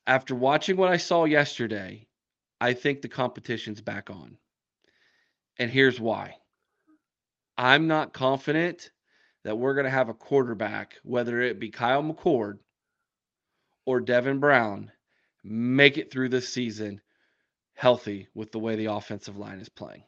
[0.08, 2.08] After watching what I saw yesterday,
[2.60, 4.36] I think the competition's back on.
[5.56, 6.36] And here's why.
[7.56, 8.90] I'm not confident
[9.44, 12.58] that we're going to have a quarterback, whether it be Kyle McCord
[13.84, 14.90] or Devin Brown,
[15.42, 17.00] make it through this season
[17.74, 20.04] healthy with the way the offensive line is playing.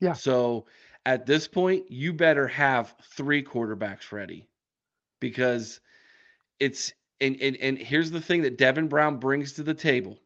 [0.00, 0.14] Yeah.
[0.14, 0.66] So
[1.04, 4.48] at this point, you better have three quarterbacks ready
[5.20, 5.80] because
[6.60, 10.18] it's and and, and here's the thing that Devin Brown brings to the table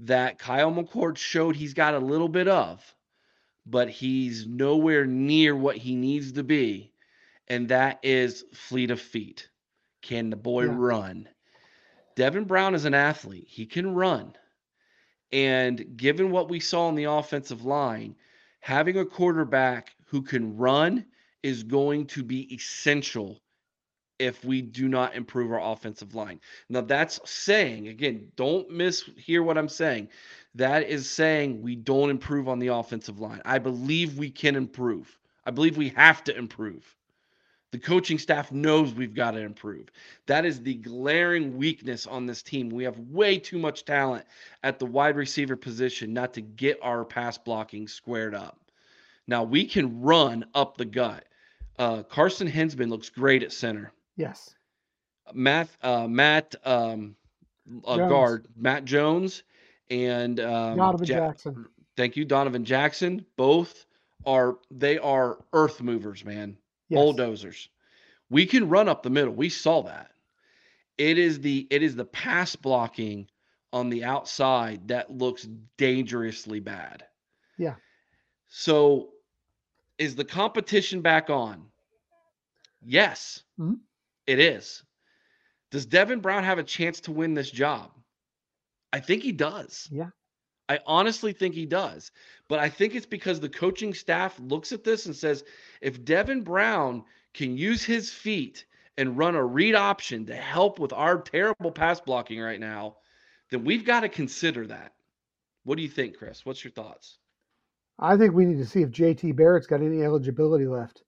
[0.00, 2.82] that Kyle McCord showed he's got a little bit of
[3.66, 6.92] but he's nowhere near what he needs to be.
[7.48, 9.48] And that is fleet of feet.
[10.02, 10.74] Can the boy Yeah.
[10.76, 11.28] run?
[12.14, 13.46] Devin Brown is an athlete.
[13.48, 14.36] He can run.
[15.32, 18.16] And given what we saw on the offensive line,
[18.60, 21.04] having a quarterback who can run
[21.42, 23.40] is going to be essential
[24.18, 26.40] if we do not improve our offensive line.
[26.68, 30.08] Now, that's saying, again, don't mishear what I'm saying.
[30.54, 33.42] That is saying we don't improve on the offensive line.
[33.44, 35.18] I believe we can improve.
[35.44, 36.96] I believe we have to improve.
[37.72, 39.88] The coaching staff knows we've got to improve.
[40.26, 42.70] That is the glaring weakness on this team.
[42.70, 44.24] We have way too much talent
[44.62, 48.58] at the wide receiver position not to get our pass blocking squared up.
[49.26, 51.24] Now, we can run up the gut.
[51.78, 53.92] Uh, Carson Hinzman looks great at center.
[54.16, 54.56] Yes,
[55.34, 57.16] Matt uh, Matt um,
[57.86, 59.42] uh, guard Matt Jones
[59.90, 61.60] and um, Donovan Ja- Jackson.
[61.96, 63.24] Thank you, Donovan Jackson.
[63.36, 63.86] Both
[64.26, 67.18] are they are earth movers, man, Yes.
[67.18, 67.68] bulldozers.
[68.30, 69.34] We can run up the middle.
[69.34, 70.10] We saw that.
[70.98, 73.28] It is the it is the pass blocking
[73.72, 77.04] on the outside that looks dangerously bad.
[77.56, 77.76] Yeah.
[78.48, 79.12] So,
[79.98, 81.70] is the competition back on?
[82.82, 83.80] Yes, Mhm.
[84.26, 84.82] It is.
[85.70, 87.90] Does Devin Brown have a chance to win this job?
[88.92, 89.88] I think he does.
[89.90, 90.10] Yeah.
[90.68, 92.10] I honestly think he does.
[92.48, 95.44] But I think it's because the coaching staff looks at this and says
[95.80, 98.64] if Devin Brown can use his feet
[98.96, 102.96] and run a read option to help with our terrible pass blocking right now,
[103.50, 104.92] then we've got to consider that.
[105.64, 106.46] What do you think, Chris?
[106.46, 107.18] What's your thoughts?
[107.98, 111.02] I think we need to see if JT Barrett's got any eligibility left.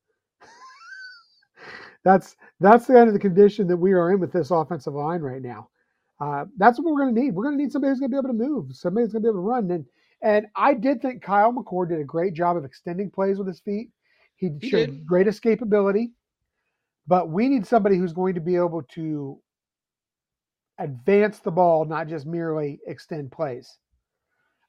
[2.04, 5.20] That's that's the kind of the condition that we are in with this offensive line
[5.20, 5.68] right now.
[6.20, 7.34] Uh, that's what we're going to need.
[7.34, 9.22] We're going to need somebody who's going to be able to move, somebody who's going
[9.22, 9.70] to be able to run.
[9.70, 9.84] And
[10.22, 13.60] and I did think Kyle McCord did a great job of extending plays with his
[13.60, 13.90] feet.
[14.36, 15.06] He, He showed did.
[15.06, 16.12] great escapability,
[17.06, 19.38] but we need somebody who's going to be able to
[20.78, 23.78] advance the ball, not just merely extend plays.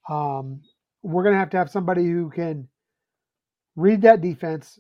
[0.10, 0.62] Um,
[1.04, 2.68] we're going to have to have somebody who can
[3.76, 4.80] read that defense,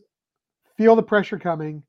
[0.78, 1.84] feel the pressure coming,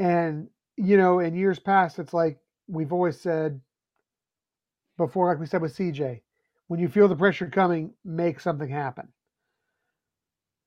[0.00, 3.60] and you know, in years past, it's like we've always said
[4.96, 6.22] before, like we said with CJ,
[6.68, 9.08] when you feel the pressure coming, make something happen.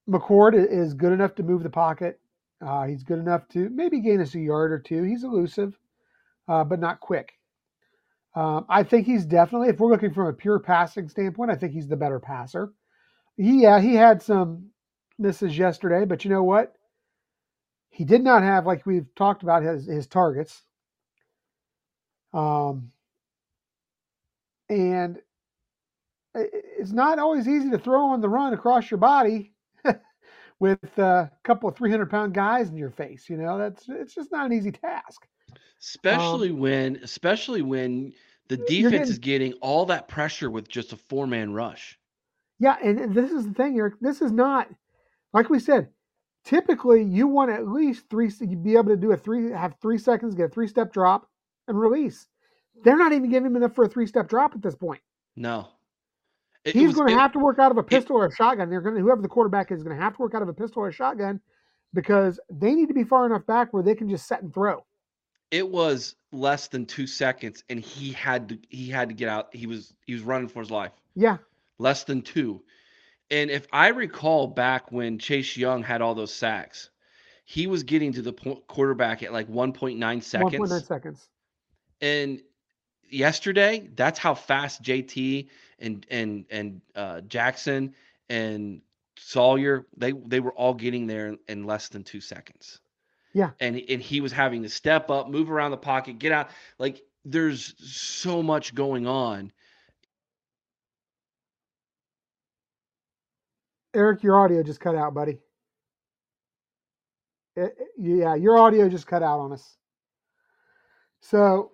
[0.07, 2.19] McCord is good enough to move the pocket.
[2.65, 5.03] Uh, he's good enough to maybe gain us a yard or two.
[5.03, 5.77] He's elusive,
[6.47, 7.33] uh, but not quick.
[8.35, 11.73] Um, I think he's definitely, if we're looking from a pure passing standpoint, I think
[11.73, 12.73] he's the better passer.
[13.37, 14.67] He, yeah, he had some
[15.17, 16.75] misses yesterday, but you know what?
[17.93, 20.63] He did not have, like we've talked about, his his targets.
[22.33, 22.91] Um,
[24.67, 25.19] and
[26.33, 29.53] it's not always easy to throw on the run across your body
[30.59, 33.29] with a couple of 300 pound guys in your face.
[33.29, 35.27] You know, that's it's just not an easy task.
[35.79, 38.11] Especially when especially when
[38.47, 41.99] the defense is getting- getting all that pressure with just a four-man rush.
[42.59, 43.99] Yeah, and this is the thing, Eric.
[44.01, 44.67] This is not
[45.31, 45.89] like we said.
[46.45, 48.29] Typically, you want at least three.
[48.61, 51.29] Be able to do a three, have three seconds, get a three step drop,
[51.67, 52.27] and release.
[52.83, 55.01] They're not even giving him enough for a three step drop at this point.
[55.35, 55.69] No.
[56.65, 58.69] It- it He's going to have to work out of a pistol or a shotgun.
[58.69, 60.53] They're going to whoever the quarterback is going to have to work out of a
[60.53, 61.39] pistol or a shotgun
[61.93, 64.83] because they need to be far enough back where they can just set and throw.
[65.51, 69.53] it was less than two seconds, and he had to he had to get out.
[69.55, 70.91] He was he was running for his life.
[71.15, 71.37] Yeah,
[71.79, 72.63] less than two.
[73.33, 76.91] And if I recall back when Chase Young had all those sacks,
[77.45, 80.43] he was getting to the po- quarterback at like 1.9 seconds.
[80.43, 80.87] one point nine seconds.
[80.87, 81.29] seconds.
[81.99, 82.41] And
[83.09, 85.47] yesterday, that's how fast JT
[85.79, 87.95] and and and uh, Jackson
[88.29, 88.81] and
[89.17, 92.81] Sawyer they they were all getting there in, in less than two seconds.
[93.33, 93.49] Yeah.
[93.59, 96.49] And and he was having to step up, move around the pocket, get out.
[96.77, 99.51] Like there's so much going on.
[103.95, 105.39] Eric, your audio just cut out, buddy.
[107.55, 109.77] It- it- yeah, your audio just cut out on us.
[111.21, 111.71] So,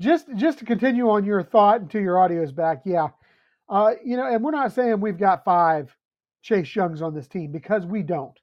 [0.00, 3.10] just just to continue on your thought until your audio is back, yeah,
[3.68, 5.96] uh, you know, and we're not saying we've got five
[6.42, 8.38] Chase Youngs on this team because we don't.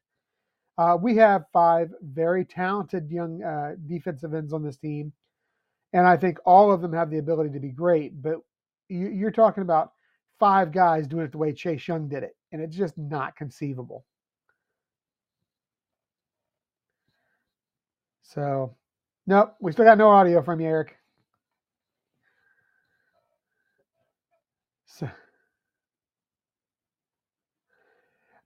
[0.77, 5.13] Uh, we have five very talented young uh, defensive ends on this team,
[5.93, 8.21] and I think all of them have the ability to be great.
[8.21, 8.37] But
[8.89, 9.93] you, you're talking about
[10.39, 14.05] five guys doing it the way Chase Young did it, and it's just not conceivable.
[18.23, 18.75] So,
[19.27, 20.95] nope, we still got no audio from you, Eric.
[24.85, 25.09] So,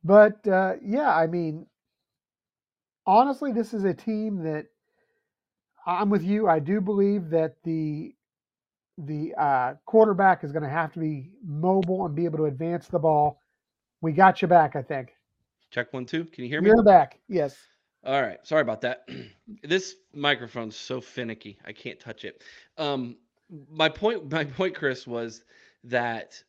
[0.04, 1.67] but uh, yeah, I mean,
[3.06, 4.65] honestly, this is a team that
[5.86, 6.47] I'm with you.
[6.47, 8.13] I do believe that the
[9.06, 12.88] the uh, quarterback is going to have to be mobile and be able to advance
[12.88, 13.40] the ball.
[14.02, 15.14] We got you back, I think.
[15.72, 16.26] Check one, two.
[16.26, 16.68] Can you hear me?
[16.68, 17.20] You're back.
[17.28, 17.56] Yes.
[18.06, 18.40] All right.
[18.46, 19.08] Sorry about that.
[19.64, 21.58] this microphone's so finicky.
[21.66, 22.44] I can't touch it.
[22.78, 23.18] Um,
[23.70, 25.44] my point, my point, Chris, was
[25.84, 26.42] that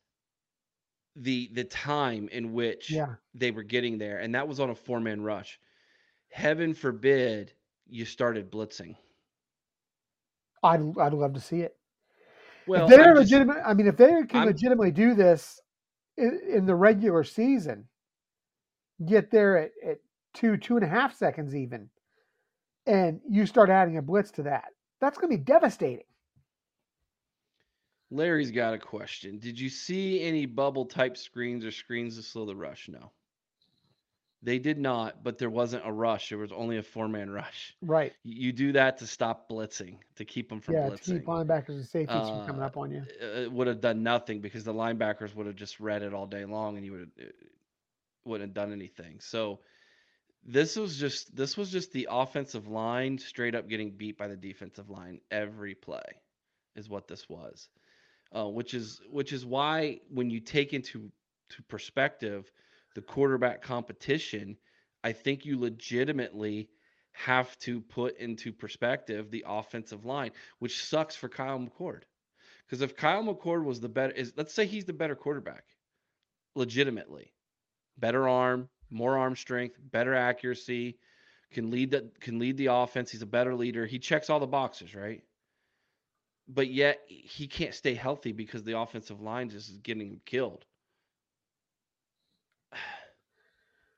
[1.16, 3.14] the the time in which Yeah.
[3.34, 5.60] they were getting there, and that was on a four man rush.
[6.30, 7.52] Heaven forbid
[7.86, 8.96] you started blitzing.
[10.62, 11.76] I'd I'd love to see it.
[12.66, 15.60] Well, if they're legitimate, I mean, if they can I'm- legitimately do this
[16.16, 17.88] in, in the regular season,
[19.06, 19.98] get there at, at
[20.34, 21.88] two two and a half seconds even,
[22.86, 24.66] and you start adding a blitz to that,
[25.00, 26.04] that's going to be devastating.
[28.10, 29.38] Larry's got a question.
[29.38, 32.88] Did you see any bubble type screens or screens to slow the rush?
[32.88, 33.10] No.
[34.44, 36.30] They did not, but there wasn't a rush.
[36.30, 37.76] There was only a four man rush.
[37.80, 38.12] Right.
[38.24, 41.04] You do that to stop blitzing, to keep them from yeah, to blitzing.
[41.04, 43.02] keep linebackers and safeties from coming Uh, up on you.
[43.20, 46.44] It would have done nothing because the linebackers would have just read it all day
[46.44, 47.32] long, and you would have
[48.24, 49.20] wouldn't have done anything.
[49.20, 49.60] So
[50.44, 54.36] this was just this was just the offensive line straight up getting beat by the
[54.36, 56.02] defensive line every play,
[56.74, 57.68] is what this was.
[58.34, 61.10] Uh, which is which is why when you take into
[61.50, 62.50] to perspective
[62.94, 64.56] the quarterback competition,
[65.04, 66.68] I think you legitimately
[67.12, 72.02] have to put into perspective the offensive line, which sucks for Kyle McCord.
[72.66, 75.64] Because if Kyle McCord was the better, is let's say he's the better quarterback,
[76.54, 77.32] legitimately,
[77.98, 80.98] better arm, more arm strength, better accuracy,
[81.52, 83.10] can lead the can lead the offense.
[83.10, 83.86] He's a better leader.
[83.86, 85.22] He checks all the boxes, right?
[86.48, 90.64] But yet he can't stay healthy because the offensive line just is getting him killed.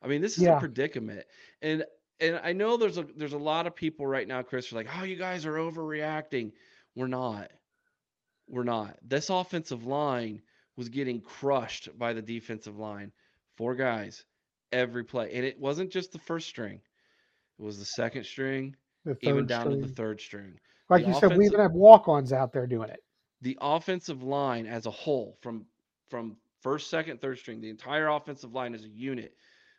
[0.05, 0.57] I mean, this is Yeah.
[0.57, 1.25] a predicament,
[1.63, 1.85] and
[2.21, 4.89] and I know there's a there's a lot of people right now, Chris, are like,
[4.99, 6.53] oh, you guys are overreacting.
[6.95, 7.51] We're not.
[8.49, 8.99] We're not.
[9.03, 10.43] This offensive line
[10.77, 13.13] was getting crushed by the defensive line.
[13.57, 14.25] Four guys
[14.73, 16.81] every play, and it wasn't just the first string.
[17.59, 20.59] It was the second string, The even down to the third string.
[20.91, 23.01] Like the you said, we even have walk-ons out there doing it.
[23.41, 25.67] the offensive line as a whole from
[26.11, 29.37] from first second third string the entire offensive line as a unit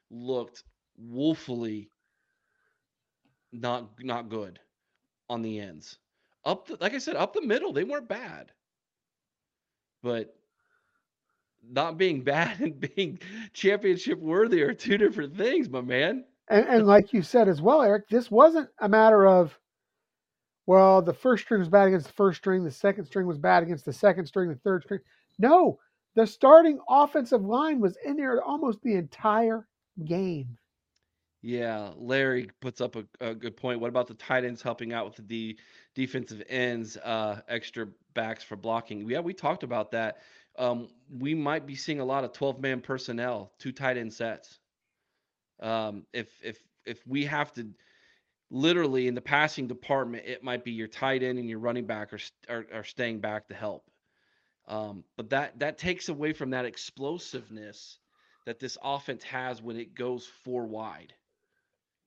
[0.09, 0.63] looked
[0.97, 1.89] woefully
[3.51, 4.59] not not good
[5.29, 5.97] on the ends.
[6.43, 8.51] Up the, like i said up the middle they weren't bad.
[10.03, 10.35] But
[11.67, 13.19] not being bad and being
[13.53, 16.25] championship worthy are two different things my man.
[16.47, 19.57] And, and like you said as well, Eric, this wasn't a matter of,
[20.67, 23.63] well, the first string was bad against the first string, the second string was bad
[23.63, 24.99] against the second string, the third string.
[25.39, 25.79] No,
[26.15, 29.67] the starting offensive line was in there almost the entire
[30.03, 30.57] game.
[31.41, 33.79] Yeah, Larry puts up a, a good point.
[33.79, 35.57] What about the tight ends helping out with the
[35.93, 39.07] defensive ends, uh, extra backs for blocking?
[39.07, 40.17] Yeah, we talked about that
[40.57, 44.59] um, we might be seeing a lot of 12 man personnel, two tight end sets.
[45.59, 47.67] Um, if if if we have to
[48.49, 52.13] literally in the passing department, it might be your tight end and your running back
[52.13, 52.19] are
[52.49, 53.83] are, are staying back to help.
[54.67, 57.99] Um, but that that takes away from that explosiveness
[58.45, 61.13] that this offense has when it goes four wide.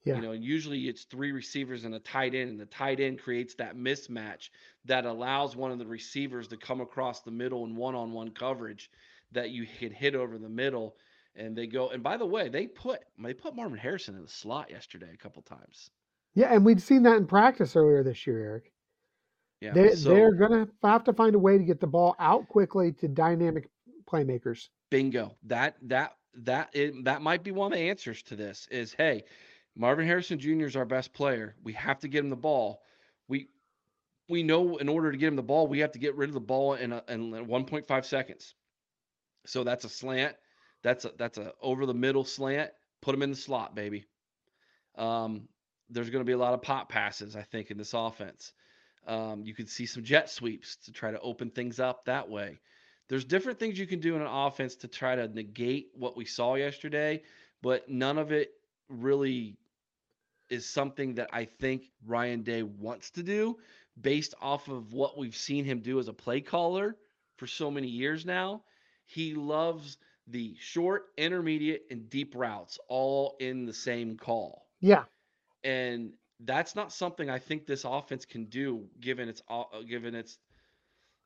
[0.05, 0.17] Yeah.
[0.17, 3.21] You know, and usually it's three receivers and a tight end, and the tight end
[3.21, 4.51] creates that mismatch
[4.85, 8.91] that allows one of the receivers to come across the middle in one-on-one coverage
[9.33, 10.97] that you can hit over the middle.
[11.35, 11.91] And they go.
[11.91, 15.17] And by the way, they put they put Marvin Harrison in the slot yesterday a
[15.17, 15.91] couple times.
[16.35, 18.73] Yeah, and we'd seen that in practice earlier this year, Eric.
[19.61, 22.15] Yeah, They, so they're going to have to find a way to get the ball
[22.21, 23.69] out quickly to dynamic
[24.11, 24.69] playmakers.
[24.91, 25.35] bingo.
[25.45, 26.13] That that
[26.45, 28.69] that it, that might be one of the answers to this.
[28.71, 29.25] Is hey,
[29.77, 30.67] Marvin Harrison Jr.
[30.67, 31.55] is our best player.
[31.63, 32.83] We have to get him the ball.
[33.29, 33.49] We
[34.29, 36.35] we know in order to get him the ball, we have to get rid of
[36.35, 38.55] the ball in a, in 1.5 seconds.
[39.47, 40.37] So that's a slant.
[40.83, 42.71] That's a that's a over the middle slant.
[43.01, 44.05] Put him in the slot, baby.
[44.97, 45.49] Um,
[45.89, 48.53] there's going to be a lot of pop passes, I think, in this offense.
[49.07, 52.59] Um, you could see some jet sweeps to try to open things up that way.
[53.09, 56.25] There's different things you can do in an offense to try to negate what we
[56.25, 57.23] saw yesterday,
[57.63, 58.53] but none of it
[58.89, 59.57] really
[60.51, 63.59] is something that I think Ryan Day wants to do
[64.01, 66.97] based off of what we've seen him do as a play caller
[67.37, 68.63] for so many years now.
[69.07, 74.67] He loves the short, intermediate, and deep routes all in the same call.
[74.81, 75.05] Yeah.
[75.65, 80.39] And that's not something I think this offense can do given its uh, given its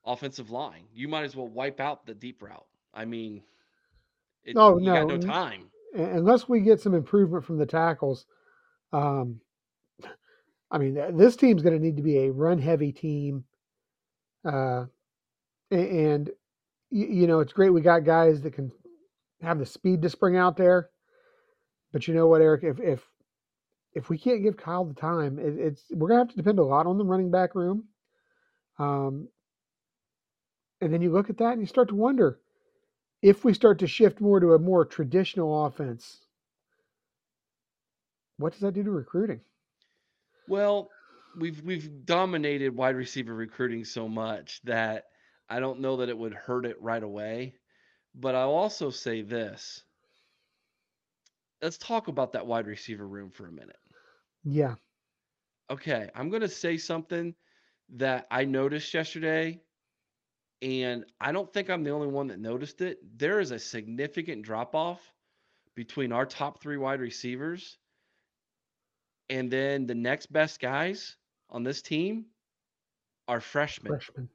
[0.05, 0.85] offensive line.
[0.93, 2.67] You might as well wipe out the deep route.
[2.95, 3.43] I mean,
[4.45, 5.71] it, No, no, no time.
[5.95, 8.27] Unless we get some improvement from the tackles,
[8.93, 9.41] um,
[10.71, 13.45] I mean, this team's going to need to be a run heavy team.
[14.45, 14.87] Uh,
[15.71, 16.31] and,
[16.91, 18.73] you know, it's great we got guys that can
[19.43, 20.89] have the speed to spring out there.
[21.93, 22.65] But you know what, Eric?
[22.65, 23.03] If if
[23.95, 26.65] if we can't give Kyle the time, it, it's we're gonna have to depend a
[26.65, 27.85] lot on the running back room.
[28.79, 29.29] Um,
[30.83, 32.41] and then you look at that and you start to wonder
[33.23, 36.27] if we start to shift more to a more traditional offense.
[38.39, 39.41] What does that do to recruiting?
[40.49, 40.91] Well,
[41.37, 45.07] we've we've dominated wide receiver recruiting so much that
[45.49, 47.55] I don't know that it would hurt it right away.
[48.15, 49.85] But I'll also say this.
[51.63, 53.79] Let's talk about that wide receiver room for a minute.
[54.45, 54.77] Yeah,
[55.71, 57.35] Okay, I'm going to say something
[57.97, 59.63] that I noticed yesterday,
[60.63, 62.99] and I don't think I'm the only one that noticed it.
[63.19, 65.01] There is a significant drop off
[65.75, 67.79] between our top three wide receivers
[69.33, 71.17] and then the next best guys
[71.49, 72.27] on this team
[73.29, 73.93] are freshmen.
[73.93, 74.29] freshman.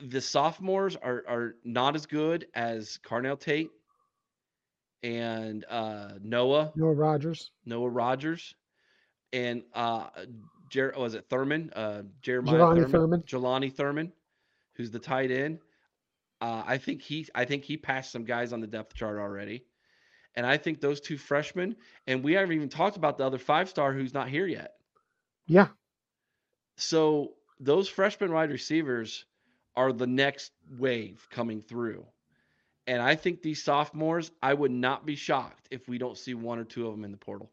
[0.00, 3.70] The sophomores are, are not as good as Carnell Tate
[5.02, 6.72] and uh, Noah.
[6.76, 8.54] Noah Rogers, Noah Rogers,
[9.32, 10.08] and uh,
[10.68, 11.70] Jer- was it Thurman?
[11.74, 13.22] Uh, Jeremiah Jelani Thurman, Thurman.
[13.22, 14.12] Jelani Thurman,
[14.74, 15.60] who's the tight end.
[16.40, 19.64] Uh, I think he, I think he passed some guys on the depth chart already,
[20.34, 23.68] and I think those two freshmen, and we haven't even talked about the other five
[23.70, 24.72] star who's not here yet.
[25.46, 25.68] Yeah,
[26.76, 29.24] So those freshman wide receivers
[29.76, 32.04] are the next wave coming through.
[32.86, 36.58] And I think these sophomores, I would not be shocked if we don't see one
[36.58, 37.50] or two of them in the portal.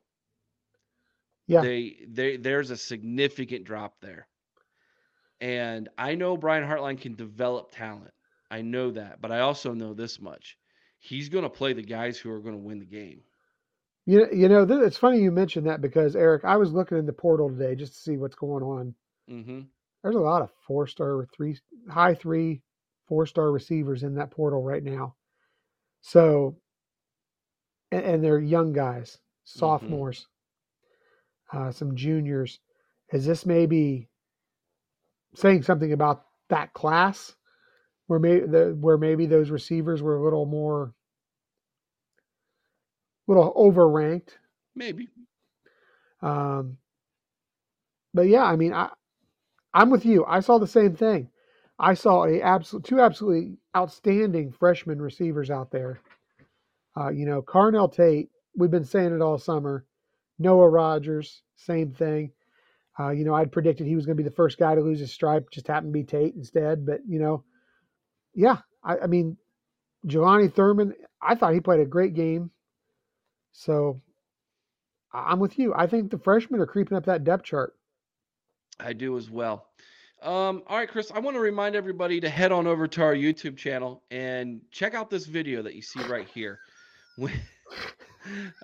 [1.48, 4.28] Yeah, They they there's a significant drop there.
[5.42, 8.12] And I know Brian Hartline can develop talent.
[8.50, 10.58] I know that, but I also know this much.
[11.00, 13.22] He's going to play the guys who are going to win the game.
[14.06, 17.06] you you know th- it's funny you mentioned that because Eric, I was looking in
[17.06, 18.96] the portal today just to see what's going on.
[19.30, 19.68] Mhm.
[20.02, 21.58] There's a lot of four star, three
[21.90, 22.62] high three,
[23.08, 25.16] four star receivers in that portal right now.
[26.02, 26.58] So,
[27.92, 30.28] and, and they're young guys, sophomores,
[31.54, 32.60] uh, some juniors.
[33.12, 34.10] Is this maybe
[35.36, 37.36] saying something about that class,
[38.08, 40.94] where maybe the, where maybe those receivers were a little more,
[43.28, 44.30] little overranked?
[44.76, 45.10] Maybe.
[46.22, 46.78] Um,
[48.14, 48.90] but yeah, I mean, I,
[49.74, 50.26] I'm with you.
[50.26, 51.30] I saw the same thing.
[51.80, 56.00] I saw a absolute two absolutely outstanding freshman receivers out there.
[56.96, 58.30] Uh, you know, Carnell Tate.
[58.56, 59.86] We've been saying it all summer.
[60.40, 62.32] Noah Rogers, same thing.
[63.00, 65.00] Uh, you know, I'd predicted he was going to be the first guy to lose
[65.00, 65.50] his stripe.
[65.52, 66.86] Just happened to be Tate instead.
[66.86, 67.44] But you know,
[68.36, 69.38] yeah, I, I mean,
[70.06, 70.94] Jelani Thurman.
[71.22, 72.52] I thought he played a great game.
[73.54, 74.02] So
[75.14, 75.74] I'm with you.
[75.76, 77.74] I think the freshmen are creeping up that depth chart.
[78.80, 79.68] I do as well.
[80.22, 83.14] Um, all right, Chris, I want to remind everybody to head on over to our
[83.14, 86.60] YouTube channel and check out this video that you see right here.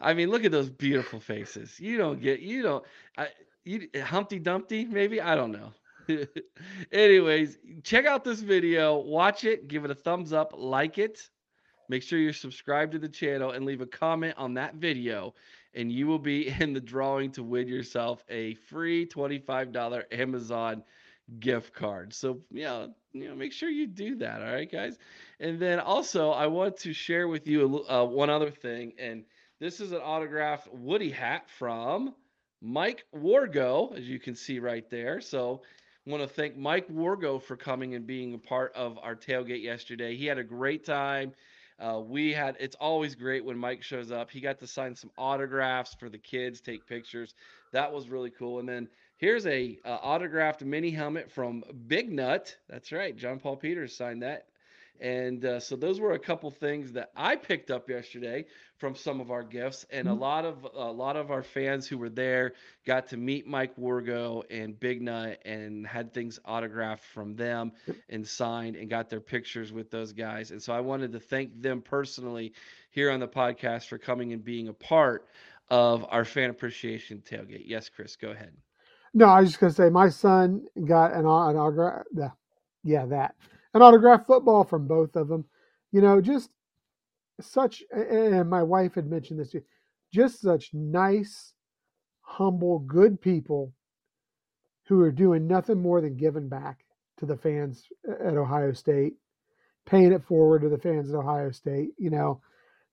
[0.02, 1.80] I mean, look at those beautiful faces.
[1.80, 2.86] You don't get, you don't,
[3.18, 3.28] I,
[3.64, 5.22] you, Humpty Dumpty, maybe?
[5.22, 5.74] I don't know.
[6.92, 11.30] Anyways, check out this video, watch it, give it a thumbs up, like it.
[11.88, 15.34] Make sure you're subscribed to the channel and leave a comment on that video,
[15.74, 20.84] and you will be in the drawing to win yourself a free $25 Amazon
[21.40, 22.14] gift card.
[22.14, 24.42] So, yeah, you know, make sure you do that.
[24.42, 24.98] All right, guys.
[25.40, 29.24] And then also, I want to share with you uh, one other thing, and
[29.60, 32.14] this is an autographed Woody hat from
[32.62, 35.22] Mike Wargo, as you can see right there.
[35.22, 35.62] So,
[36.08, 39.62] I want to thank Mike Wargo for coming and being a part of our tailgate
[39.62, 40.16] yesterday.
[40.16, 41.34] He had a great time.
[41.78, 44.32] Uh, we had it's always great when Mike shows up.
[44.32, 47.36] He got to sign some autographs for the kids, take pictures.
[47.72, 48.60] That was really cool.
[48.60, 48.90] And then
[49.20, 52.56] Here's a uh, autographed mini helmet from Big Nut.
[52.70, 54.46] That's right, John Paul Peters signed that.
[55.00, 58.46] And uh, so those were a couple things that I picked up yesterday
[58.78, 60.18] from some of our gifts, and mm-hmm.
[60.18, 62.54] a lot of a lot of our fans who were there
[62.86, 67.72] got to meet Mike Wargo and Big Nut and had things autographed from them
[68.10, 70.52] and signed and got their pictures with those guys.
[70.52, 72.54] And so I wanted to thank them personally
[72.90, 75.28] here on the podcast for coming and being a part
[75.70, 77.64] of our fan appreciation tailgate.
[77.66, 78.54] Yes, Chris, go ahead.
[79.14, 82.06] No, I was just gonna say my son got an, an autograph.
[82.84, 83.36] Yeah, that
[83.74, 85.46] an autograph football from both of them.
[85.92, 86.50] You know, just
[87.42, 87.84] such.
[87.92, 89.64] And my wife had mentioned this too.
[90.14, 91.54] Just such nice,
[92.22, 93.74] humble, good people
[94.88, 96.84] who are doing nothing more than giving back
[97.18, 99.14] to the fans uh, at Ohio State,
[99.86, 101.90] paying it forward to the fans at Ohio State.
[101.98, 102.42] You know,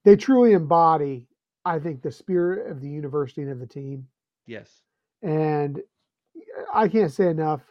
[0.04, 1.26] they truly embody,
[1.64, 4.06] I think, the spirit of the university and of the team.
[4.46, 4.82] Yes.
[5.22, 7.62] And uh, I can't say enough.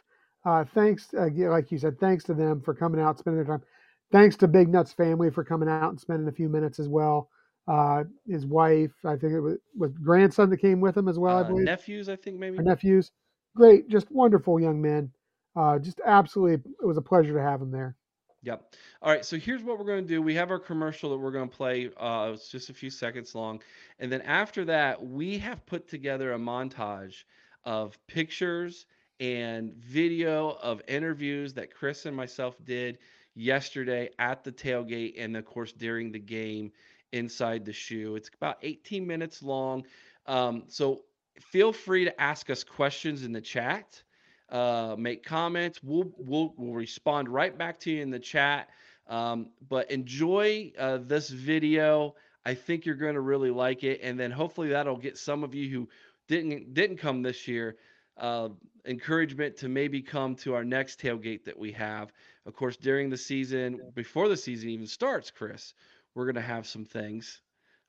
[0.46, 3.66] Uh, thanks, uh, like you said, thanks to them for coming out, spending their time.
[4.12, 7.28] Thanks to Big Nuts family for coming out and spending a few minutes as well.
[7.66, 11.38] Uh, his wife, I think it was with grandson that came with him as well.
[11.38, 13.10] I uh, believe nephews, I think maybe nephews.
[13.56, 15.10] Great, just wonderful young men.
[15.56, 17.96] Uh, just absolutely, it was a pleasure to have them there.
[18.42, 18.74] Yep.
[19.02, 19.24] All right.
[19.24, 20.22] So here's what we're going to do.
[20.22, 21.90] We have our commercial that we're going to play.
[21.96, 23.60] Uh, it's just a few seconds long,
[23.98, 27.24] and then after that, we have put together a montage
[27.64, 28.86] of pictures
[29.20, 32.98] and video of interviews that Chris and myself did
[33.34, 36.72] yesterday at the tailgate and of course during the game
[37.12, 38.16] inside the shoe.
[38.16, 39.84] It's about 18 minutes long.
[40.26, 41.02] Um, so
[41.40, 44.02] feel free to ask us questions in the chat.
[44.48, 45.80] Uh, make comments.
[45.82, 48.68] We'll, we'll we'll respond right back to you in the chat.
[49.08, 52.14] Um, but enjoy uh, this video.
[52.44, 55.54] I think you're going to really like it, and then hopefully that'll get some of
[55.54, 55.88] you who
[56.28, 57.76] didn't didn't come this year,
[58.18, 58.48] uh,
[58.86, 62.12] encouragement to maybe come to our next tailgate that we have.
[62.46, 65.74] Of course, during the season, before the season even starts, Chris,
[66.14, 67.40] we're going to have some things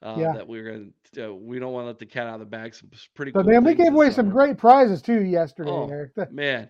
[0.02, 0.34] uh, yeah.
[0.34, 1.30] that we're going to.
[1.30, 2.74] Uh, we don't want to let the cat out of the bag.
[2.74, 3.32] Some pretty.
[3.32, 6.12] But cool man, we gave away some great prizes too yesterday, oh, Eric.
[6.32, 6.70] man,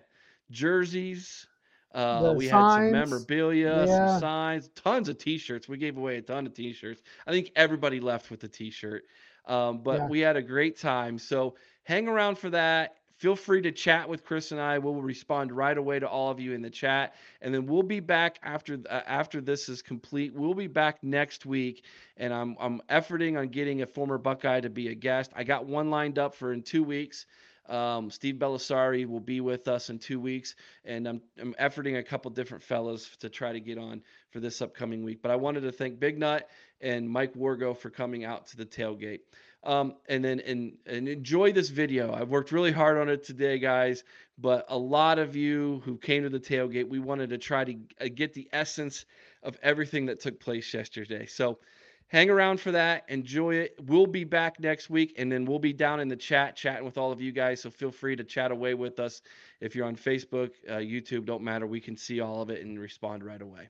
[0.50, 1.46] jerseys.
[1.94, 4.08] Uh, we signs, had some memorabilia, yeah.
[4.08, 5.68] some signs, tons of T-shirts.
[5.68, 7.00] We gave away a ton of T-shirts.
[7.26, 9.04] I think everybody left with a T-shirt.
[9.46, 10.06] Um, but yeah.
[10.08, 11.18] we had a great time.
[11.18, 11.54] So
[11.84, 12.96] hang around for that.
[13.18, 14.78] Feel free to chat with Chris and I.
[14.78, 17.98] We'll respond right away to all of you in the chat, and then we'll be
[17.98, 20.32] back after uh, after this is complete.
[20.32, 21.84] We'll be back next week,
[22.16, 25.32] and I'm I'm efforting on getting a former Buckeye to be a guest.
[25.34, 27.26] I got one lined up for in two weeks.
[27.68, 30.54] Um, Steve Bellisari will be with us in two weeks,
[30.84, 34.00] and I'm, I'm efforting a couple different fellows to try to get on
[34.30, 35.20] for this upcoming week.
[35.20, 36.48] But I wanted to thank Big Nut
[36.80, 39.20] and Mike Wargo for coming out to the tailgate.
[39.64, 42.12] Um, and then and, and enjoy this video.
[42.14, 44.04] I've worked really hard on it today, guys.
[44.38, 47.76] But a lot of you who came to the tailgate, we wanted to try to
[48.00, 49.04] uh, get the essence
[49.42, 51.26] of everything that took place yesterday.
[51.26, 51.58] So
[52.06, 53.04] hang around for that.
[53.08, 53.74] Enjoy it.
[53.86, 56.98] We'll be back next week, and then we'll be down in the chat chatting with
[56.98, 57.60] all of you guys.
[57.62, 59.22] So feel free to chat away with us.
[59.60, 61.66] If you're on Facebook, uh, YouTube, don't matter.
[61.66, 63.68] We can see all of it and respond right away.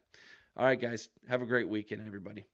[0.54, 1.08] All right, guys.
[1.28, 2.44] Have a great weekend, everybody.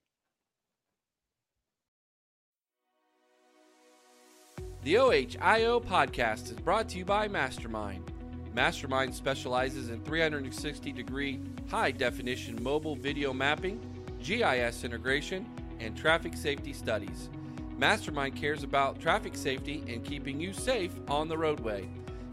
[4.84, 8.12] The OHIO podcast is brought to you by Mastermind.
[8.52, 13.80] Mastermind specializes in 360 degree high definition mobile video mapping,
[14.22, 15.46] GIS integration,
[15.80, 17.30] and traffic safety studies.
[17.78, 21.88] Mastermind cares about traffic safety and keeping you safe on the roadway.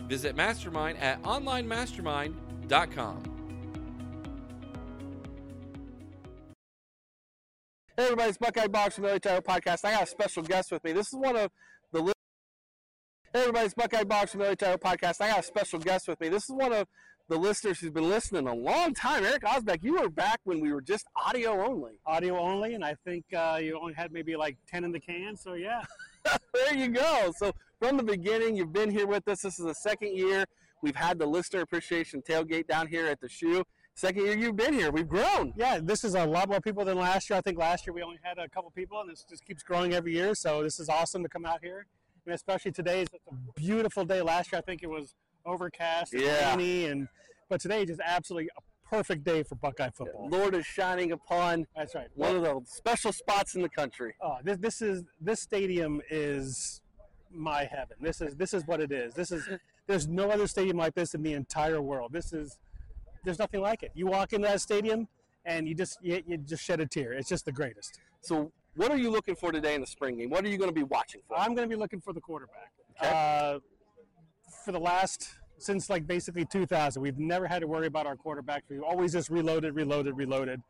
[0.09, 3.23] Visit Mastermind at onlinemastermind.com.
[7.95, 9.85] Hey everybody, it's Buckeye Box from the OHIO Podcast.
[9.85, 10.91] I got a special guest with me.
[10.91, 11.49] This is one of
[13.33, 15.21] Hey everybody, it's Buckeye Boxing Military Podcast.
[15.21, 16.27] I got a special guest with me.
[16.27, 16.85] This is one of
[17.29, 19.23] the listeners who's been listening a long time.
[19.23, 21.93] Eric Osbeck, you were back when we were just audio only.
[22.05, 25.37] Audio only, and I think uh, you only had maybe like 10 in the can,
[25.37, 25.81] so yeah.
[26.53, 27.31] there you go.
[27.37, 29.43] So from the beginning, you've been here with us.
[29.43, 30.43] This is the second year.
[30.83, 33.63] We've had the listener appreciation tailgate down here at the shoe.
[33.95, 35.53] Second year you've been here, we've grown.
[35.55, 37.37] Yeah, this is a lot more people than last year.
[37.37, 39.93] I think last year we only had a couple people, and this just keeps growing
[39.93, 40.35] every year.
[40.35, 41.85] So this is awesome to come out here,
[42.31, 44.21] and especially today is a beautiful day.
[44.21, 45.13] Last year I think it was
[45.45, 46.51] overcast and Yeah.
[46.51, 47.07] rainy, and
[47.49, 50.29] but today is just absolutely a perfect day for Buckeye football.
[50.29, 52.07] Lord is shining upon That's right.
[52.15, 54.15] one of the special spots in the country.
[54.21, 56.81] Oh, this, this is this stadium is
[57.29, 57.97] my heaven.
[57.99, 59.13] This is this is what it is.
[59.13, 59.49] This is
[59.87, 62.13] there's no other stadium like this in the entire world.
[62.13, 62.59] This is
[63.25, 63.91] there's nothing like it.
[63.93, 65.09] You walk into that stadium
[65.43, 67.11] and you just you, you just shed a tear.
[67.11, 67.99] It's just the greatest.
[68.21, 70.29] So what are you looking for today in the spring game?
[70.29, 71.37] What are you going to be watching for?
[71.37, 72.71] I'm going to be looking for the quarterback.
[73.01, 73.11] Okay.
[73.13, 73.59] Uh,
[74.63, 78.63] for the last since like basically 2000, we've never had to worry about our quarterback.
[78.69, 80.61] We've always just reloaded, reloaded, reloaded.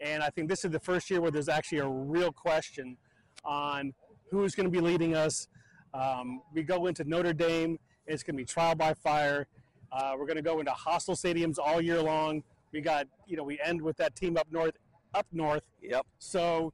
[0.00, 2.96] And I think this is the first year where there's actually a real question
[3.44, 3.92] on
[4.30, 5.48] who's going to be leading us.
[5.94, 7.78] Um, we go into Notre Dame.
[8.06, 9.46] It's going to be trial by fire.
[9.90, 12.42] Uh, we're going to go into hostile stadiums all year long.
[12.72, 14.74] We got, you know, we end with that team up north,
[15.14, 15.62] up north.
[15.82, 16.06] Yep.
[16.18, 16.72] So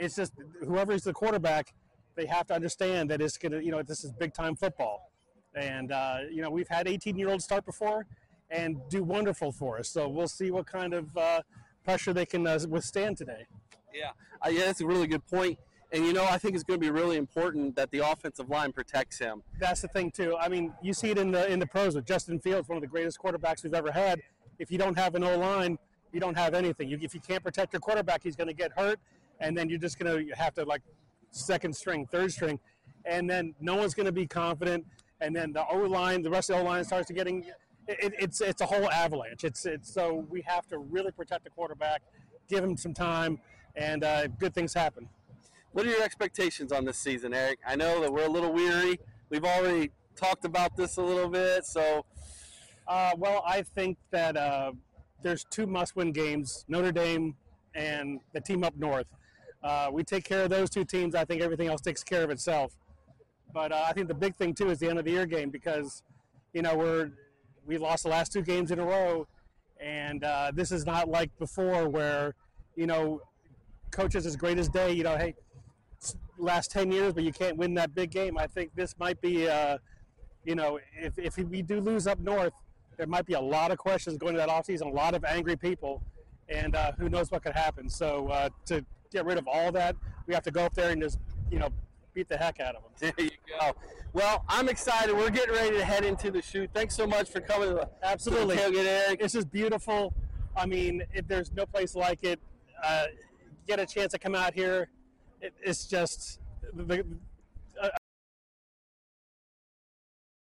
[0.00, 0.32] it's just
[0.66, 1.74] whoever's the quarterback,
[2.16, 5.12] they have to understand that it's going to, you know, this is big time football.
[5.54, 8.06] And, uh, you know, we've had 18 year olds start before
[8.50, 9.88] and do wonderful for us.
[9.88, 11.42] So we'll see what kind of uh,
[11.84, 13.46] pressure they can uh, withstand today.
[13.94, 14.10] Yeah,
[14.44, 15.58] uh, yeah, that's a really good point.
[15.92, 18.72] And you know, I think it's going to be really important that the offensive line
[18.72, 19.42] protects him.
[19.58, 20.36] That's the thing too.
[20.38, 22.82] I mean, you see it in the in the pros with Justin Fields, one of
[22.82, 24.20] the greatest quarterbacks we've ever had.
[24.60, 25.78] If you don't have an O line,
[26.12, 26.88] you don't have anything.
[26.88, 29.00] You, if you can't protect your quarterback, he's going to get hurt,
[29.40, 30.82] and then you're just going to have to like
[31.30, 32.58] second string, third string,
[33.04, 34.84] and then no one's going to be confident.
[35.20, 37.44] And then the O line, the rest of the O line starts to getting.
[37.88, 39.44] It, it's it's a whole avalanche.
[39.44, 42.02] It's it's so we have to really protect the quarterback,
[42.48, 43.38] give him some time,
[43.74, 45.08] and uh, good things happen.
[45.72, 47.58] What are your expectations on this season, Eric?
[47.66, 48.98] I know that we're a little weary.
[49.28, 52.04] We've already talked about this a little bit, so
[52.88, 54.72] Uh, well, I think that uh,
[55.22, 57.36] there's two must-win games: Notre Dame
[57.74, 59.06] and the team up north.
[59.62, 61.14] Uh, we take care of those two teams.
[61.14, 62.76] I think everything else takes care of itself.
[63.52, 65.50] But uh, I think the big thing too is the end of the year game
[65.50, 66.02] because,
[66.52, 67.10] you know, we're
[67.66, 69.26] we lost the last two games in a row,
[69.80, 72.34] and uh, this is not like before where,
[72.74, 73.20] you know,
[73.90, 74.92] coaches as great as day.
[74.92, 75.34] You know, hey,
[76.38, 78.38] last ten years, but you can't win that big game.
[78.38, 79.48] I think this might be.
[79.48, 79.78] Uh,
[80.44, 82.54] you know, if, if we do lose up north,
[82.96, 85.56] there might be a lot of questions going to that offseason, a lot of angry
[85.56, 86.02] people,
[86.48, 87.90] and uh, who knows what could happen.
[87.90, 89.96] So uh, to get rid of all that,
[90.26, 91.18] we have to go up there and just,
[91.50, 91.70] you know,
[92.14, 93.12] beat the heck out of them.
[93.16, 93.30] there you
[93.60, 93.72] go.
[94.12, 95.14] Well, I'm excited.
[95.14, 96.70] We're getting ready to head into the shoot.
[96.74, 98.56] Thanks so much for coming Absolutely.
[98.56, 99.20] to tailgate, Eric.
[99.22, 100.14] It's just beautiful.
[100.56, 102.40] I mean, if there's no place like it,
[102.82, 103.06] uh,
[103.68, 104.88] get a chance to come out here.
[105.40, 106.40] It, it's just
[106.74, 107.04] the,
[107.80, 107.90] a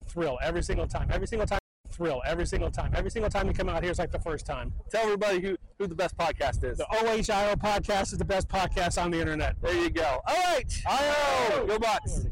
[0.05, 1.09] thrill every single time.
[1.11, 1.59] Every single time,
[1.95, 2.91] thrill every single time.
[2.95, 4.73] Every single time you come out here, it's like the first time.
[4.89, 6.77] Tell everybody who, who the best podcast is.
[6.77, 9.55] The OHIO podcast is the best podcast on the internet.
[9.61, 10.21] There you go.
[10.27, 10.83] All right.
[10.87, 11.65] IO.
[11.65, 12.27] Go Bucks.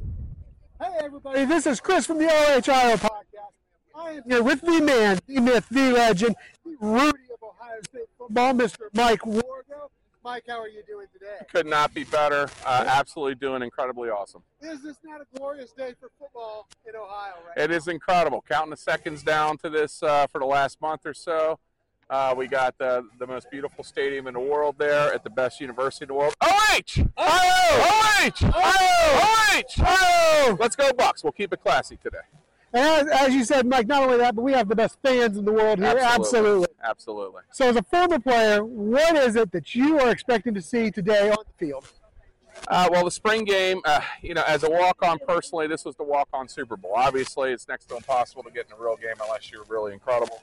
[0.82, 3.14] Hey everybody, this is Chris from the OHIO podcast.
[3.96, 6.36] I am here with the man, the myth, the legend,
[6.66, 8.80] the Rudy of Ohio State football, Mr.
[8.92, 9.90] Mike Wargo.
[10.24, 11.46] Mike, how are you doing today?
[11.52, 12.50] could not be better.
[12.66, 14.42] Uh, absolutely doing incredibly awesome.
[14.62, 18.44] Is this not a glorious day for football in Ohio right It is incredible.
[18.48, 21.60] Counting the seconds down to this uh, for the last month or so.
[22.10, 25.60] Uh, we got the, the most beautiful stadium in the world there at the best
[25.60, 26.34] university in the world.
[26.42, 27.04] OH!
[27.18, 27.18] OH!
[27.18, 28.32] OH!
[28.44, 29.64] OH!
[29.76, 29.84] OH!
[29.84, 30.58] OH!
[30.60, 31.24] Let's go Bucks.
[31.24, 32.20] We'll keep it classy today.
[32.74, 35.38] And as, as you said, Mike, not only that, but we have the best fans
[35.38, 35.98] in the world here.
[36.00, 36.68] Absolutely.
[36.84, 37.42] Absolutely.
[37.52, 41.30] So, as a former player, what is it that you are expecting to see today
[41.30, 41.88] on the field?
[42.68, 46.04] Uh, well, the spring game, uh, you know, as a walk-on personally, this was the
[46.04, 46.94] walk-on Super Bowl.
[46.96, 50.42] Obviously, it's next to impossible to get in a real game unless you're really incredible.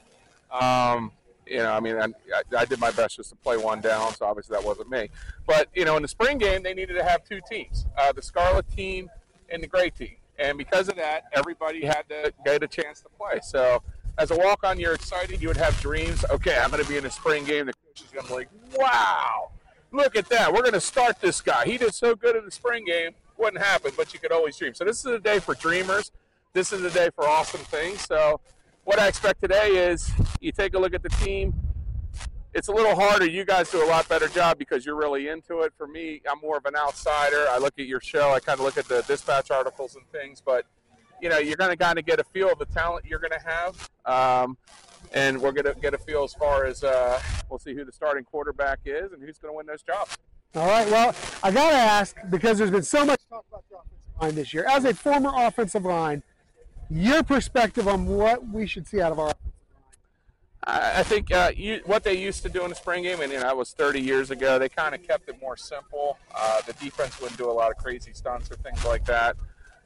[0.51, 1.11] Um,
[1.47, 2.07] you know, I mean, I,
[2.55, 5.09] I did my best just to play one down, so obviously that wasn't me.
[5.47, 8.21] But you know, in the spring game, they needed to have two teams: uh, the
[8.21, 9.09] Scarlet team
[9.49, 10.15] and the Gray team.
[10.41, 13.39] And because of that, everybody had to get a chance to play.
[13.43, 13.83] So,
[14.17, 15.41] as a walk-on, you're excited.
[15.41, 16.25] You would have dreams.
[16.29, 17.67] Okay, I'm going to be in a spring game.
[17.67, 19.51] The coach is going to be like, "Wow,
[19.91, 20.51] look at that!
[20.51, 21.65] We're going to start this guy.
[21.65, 23.11] He did so good in the spring game.
[23.37, 24.73] Wouldn't happen, but you could always dream.
[24.73, 26.11] So this is a day for dreamers.
[26.53, 28.01] This is a day for awesome things.
[28.01, 28.41] So
[28.83, 31.53] what I expect today is you take a look at the team.
[32.53, 33.25] It's a little harder.
[33.25, 35.73] You guys do a lot better job because you're really into it.
[35.77, 37.45] For me, I'm more of an outsider.
[37.49, 38.31] I look at your show.
[38.31, 40.65] I kind of look at the dispatch articles and things, but
[41.21, 43.31] you know, you're going to kind of get a feel of the talent you're going
[43.31, 43.89] to have.
[44.05, 44.57] Um,
[45.13, 48.23] and we're gonna get a feel as far as uh, we'll see who the starting
[48.23, 50.17] quarterback is and who's going to win those jobs.
[50.55, 50.89] All right.
[50.89, 54.35] Well, I got to ask because there's been so much talk about the offensive line
[54.35, 54.65] this year.
[54.69, 56.23] As a former offensive line,
[56.89, 59.33] your perspective on what we should see out of our
[60.63, 63.39] I think uh, you, what they used to do in the spring game, and you
[63.39, 64.59] know, that was 30 years ago.
[64.59, 66.19] They kind of kept it more simple.
[66.35, 69.35] Uh, the defense wouldn't do a lot of crazy stunts or things like that.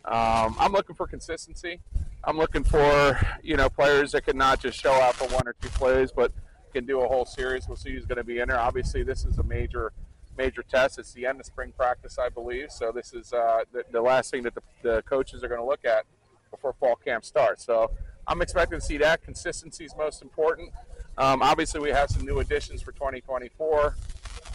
[0.04, 1.80] Um, I'm looking for consistency.
[2.26, 5.56] I'm looking for you know players that can not just show out for one or
[5.62, 6.34] two plays, but
[6.74, 7.68] can do a whole series.
[7.68, 8.60] We'll see who's going to be in there.
[8.60, 9.94] Obviously, this is a major
[10.38, 11.00] major test.
[11.00, 12.70] It's the end of spring practice, I believe.
[12.70, 15.66] So this is uh, the, the last thing that the, the coaches are going to
[15.66, 16.06] look at
[16.52, 17.66] before fall camp starts.
[17.66, 17.92] So
[18.28, 19.24] I'm expecting to see that.
[19.24, 20.72] Consistency is most important.
[21.18, 23.96] Um, obviously, we have some new additions for 2024.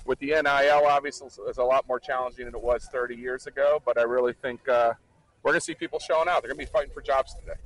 [0.06, 3.80] With the NIL, obviously, it's a lot more challenging than it was 30 years ago.
[3.84, 4.94] But I really think uh,
[5.42, 6.42] we're going to see people showing out.
[6.42, 7.58] They're going to be fighting for jobs today.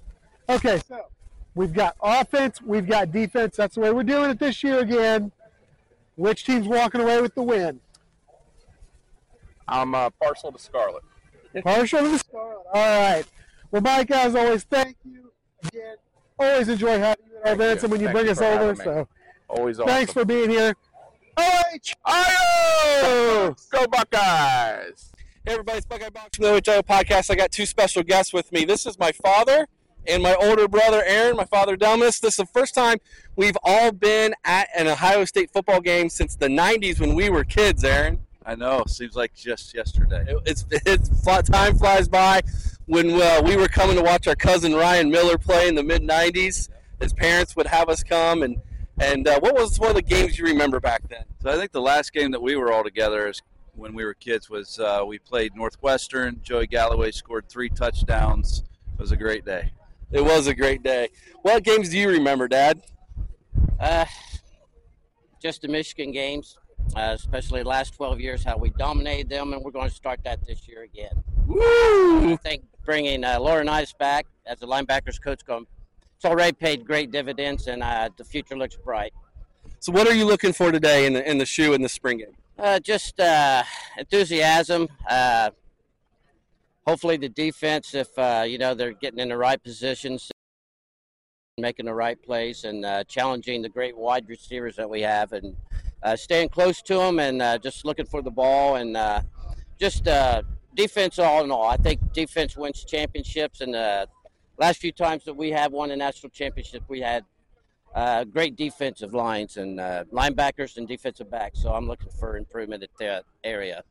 [0.48, 1.06] Okay, so
[1.54, 3.56] we've got offense, we've got defense.
[3.56, 5.32] That's the way we're doing it this year again.
[6.16, 7.80] Which team's walking away with the win?
[9.66, 11.02] I'm uh, partial to Scarlet.
[11.62, 12.66] Partial to Scarlet.
[12.74, 13.24] All right.
[13.70, 15.23] Well, Mike, as always, thank you
[15.68, 15.96] again.
[16.38, 18.74] Always enjoy having you at our events and when you Thank bring you us over.
[18.74, 18.80] me.
[18.84, 19.08] So
[19.48, 19.88] Always awesome.
[19.88, 20.74] thanks for being here.
[21.36, 21.94] OH!
[22.06, 23.56] Io!
[23.70, 25.12] Go Buckeyes!
[25.44, 27.30] Hey everybody, it's Buckeye Box from the OHIO podcast.
[27.30, 28.64] I got two special guests with me.
[28.64, 29.66] This is my father
[30.06, 32.20] and my older brother Aaron, my father Delmas.
[32.20, 32.96] This is the first time
[33.36, 37.44] we've all been at an Ohio State football game since the 90s when we were
[37.44, 38.20] kids, Aaron.
[38.44, 38.84] I know.
[38.86, 40.24] Seems like just yesterday.
[40.28, 42.42] It- It's, it's time flies by.
[42.86, 46.02] When uh, we were coming to watch our cousin Ryan Miller play in the mid
[46.02, 46.68] 90s,
[47.00, 48.42] his parents would have us come.
[48.42, 48.60] And,
[49.00, 51.24] and uh, what was one of the games you remember back then?
[51.42, 53.40] So I think the last game that we were all together is
[53.74, 56.40] when we were kids was uh, we played Northwestern.
[56.42, 58.62] Joey Galloway scored three touchdowns.
[58.92, 59.72] It was a great day.
[60.12, 61.08] It was a great day.
[61.42, 62.82] What games do you remember, Dad?
[63.80, 64.04] Uh,
[65.42, 66.56] just the Michigan games,
[66.96, 70.20] uh, especially the last 12 years, how we dominated them, and we're going to start
[70.24, 71.22] that this year again.
[71.46, 72.32] Woo!
[72.32, 75.66] I think bringing uh, Laurinaitis back as the linebackers coach, going,
[76.16, 79.12] it's already paid great dividends, and uh, the future looks bright.
[79.80, 82.18] So, what are you looking for today in the in the shoe in the spring
[82.18, 82.34] game?
[82.58, 83.62] Uh, just uh,
[83.98, 84.88] enthusiasm.
[85.08, 85.50] Uh,
[86.86, 90.30] hopefully, the defense, if uh, you know they're getting in the right positions,
[91.58, 95.56] making the right plays, and uh, challenging the great wide receivers that we have, and
[96.16, 99.20] staying close to them, and uh, just looking for the ball, and uh,
[99.78, 100.42] just uh,
[100.74, 101.68] defense all in all.
[101.68, 104.08] I think defense wins championships, and the
[104.58, 107.24] last few times that we have won a national championship, we had
[107.94, 111.62] uh, great defensive lines and uh, linebackers and defensive backs.
[111.62, 113.82] So I'm looking for improvement at that area.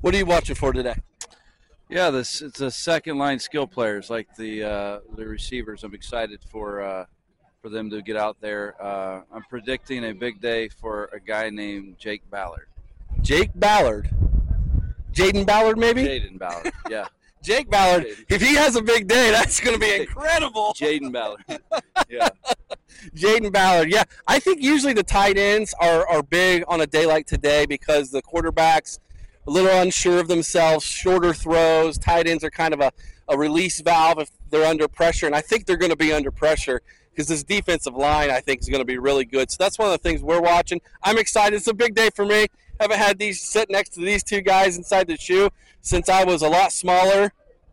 [0.00, 0.96] What are you watching for today?
[1.88, 5.84] Yeah, this it's a second line skill players like the uh, the receivers.
[5.84, 7.04] I'm excited for uh,
[7.64, 8.74] for them to get out there.
[8.78, 12.66] Uh, I'm predicting a big day for a guy named Jake Ballard.
[13.22, 14.10] Jake Ballard.
[15.14, 16.02] Jayden Ballard, maybe?
[16.02, 16.70] Jayden Ballard.
[16.90, 17.06] Yeah.
[17.42, 18.04] Jake Ballard.
[18.28, 20.74] If he has a big day, that's going to be incredible.
[20.78, 21.40] Jayden Ballard.
[22.10, 22.28] Yeah.
[23.16, 23.90] Jayden Ballard.
[23.90, 27.64] Yeah, I think usually the tight ends are, are big on a day like today
[27.64, 28.98] because the quarterbacks
[29.46, 31.96] a little unsure of themselves, shorter throws.
[31.96, 32.92] Tight ends are kind of a,
[33.28, 36.30] a release valve if they're under pressure, and I think they're going to be under
[36.30, 36.82] pressure
[37.14, 39.50] because this defensive line I think is going to be really good.
[39.50, 40.80] So that's one of the things we're watching.
[41.02, 41.56] I'm excited.
[41.56, 42.46] It's a big day for me.
[42.80, 45.48] Haven't had these sit next to these two guys inside the shoe
[45.80, 47.32] since I was a lot smaller,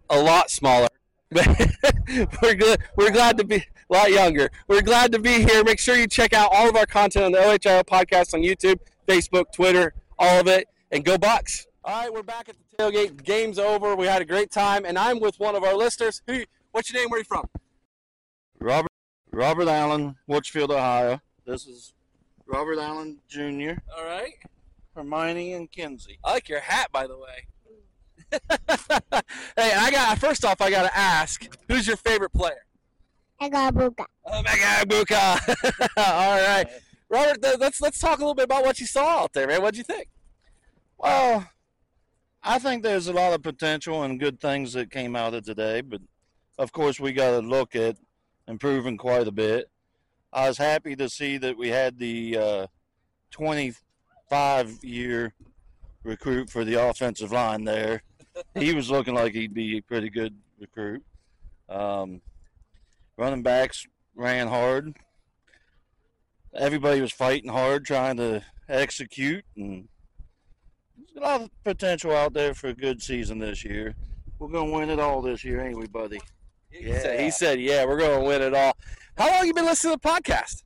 [0.10, 0.90] a lot smaller.
[1.32, 2.80] We're good.
[2.96, 4.52] We're glad to be a lot younger.
[4.68, 5.64] We're glad to be here.
[5.64, 8.80] Make sure you check out all of our content on the OHIO podcast on YouTube,
[9.08, 11.68] Facebook, Twitter, all of it, and go Bucks.
[11.84, 13.24] All right, we're back at the tailgate.
[13.24, 13.96] Game's over.
[13.96, 16.22] We had a great time, and I'm with one of our listeners.
[16.28, 16.44] Who?
[16.74, 17.10] What's your name?
[17.10, 17.50] Where are you from?
[18.60, 18.91] Robert
[19.32, 21.22] Robert Allen, Litchfield, Ohio.
[21.46, 21.94] This is
[22.46, 23.80] Robert Allen Jr.
[23.98, 24.34] All right.
[24.96, 26.20] Hermione and Kinsey.
[26.24, 27.48] I like your hat, by the way.
[29.58, 32.66] hey, I got first off, I got to ask, who's your favorite player?
[33.42, 34.06] Megabuka.
[34.26, 35.90] Oh, Megabuka.
[35.98, 36.66] All right,
[37.10, 37.42] Robert.
[37.42, 39.62] th- Let's let's talk a little bit about what you saw out there, man.
[39.62, 40.08] What'd you think?
[40.98, 41.48] Well,
[42.44, 45.82] I think there's a lot of potential and good things that came out of today,
[45.82, 46.02] but
[46.60, 47.96] of course we got to look at
[48.52, 49.70] improving quite a bit.
[50.34, 52.68] I was happy to see that we had the uh,
[53.32, 55.34] 25 year
[56.04, 58.04] recruit for the offensive line there.
[58.56, 61.02] he was looking like he'd be a pretty good recruit.
[61.70, 62.22] Um,
[63.18, 64.96] running backs ran hard.
[66.54, 69.88] Everybody was fighting hard, trying to execute, and
[70.98, 73.96] there's a lot of potential out there for a good season this year.
[74.38, 76.20] We're gonna win it all this year, ain't we, buddy?
[76.72, 78.74] He said, he said, "Yeah, we're going to win it all."
[79.18, 80.64] How long you been listening to the podcast?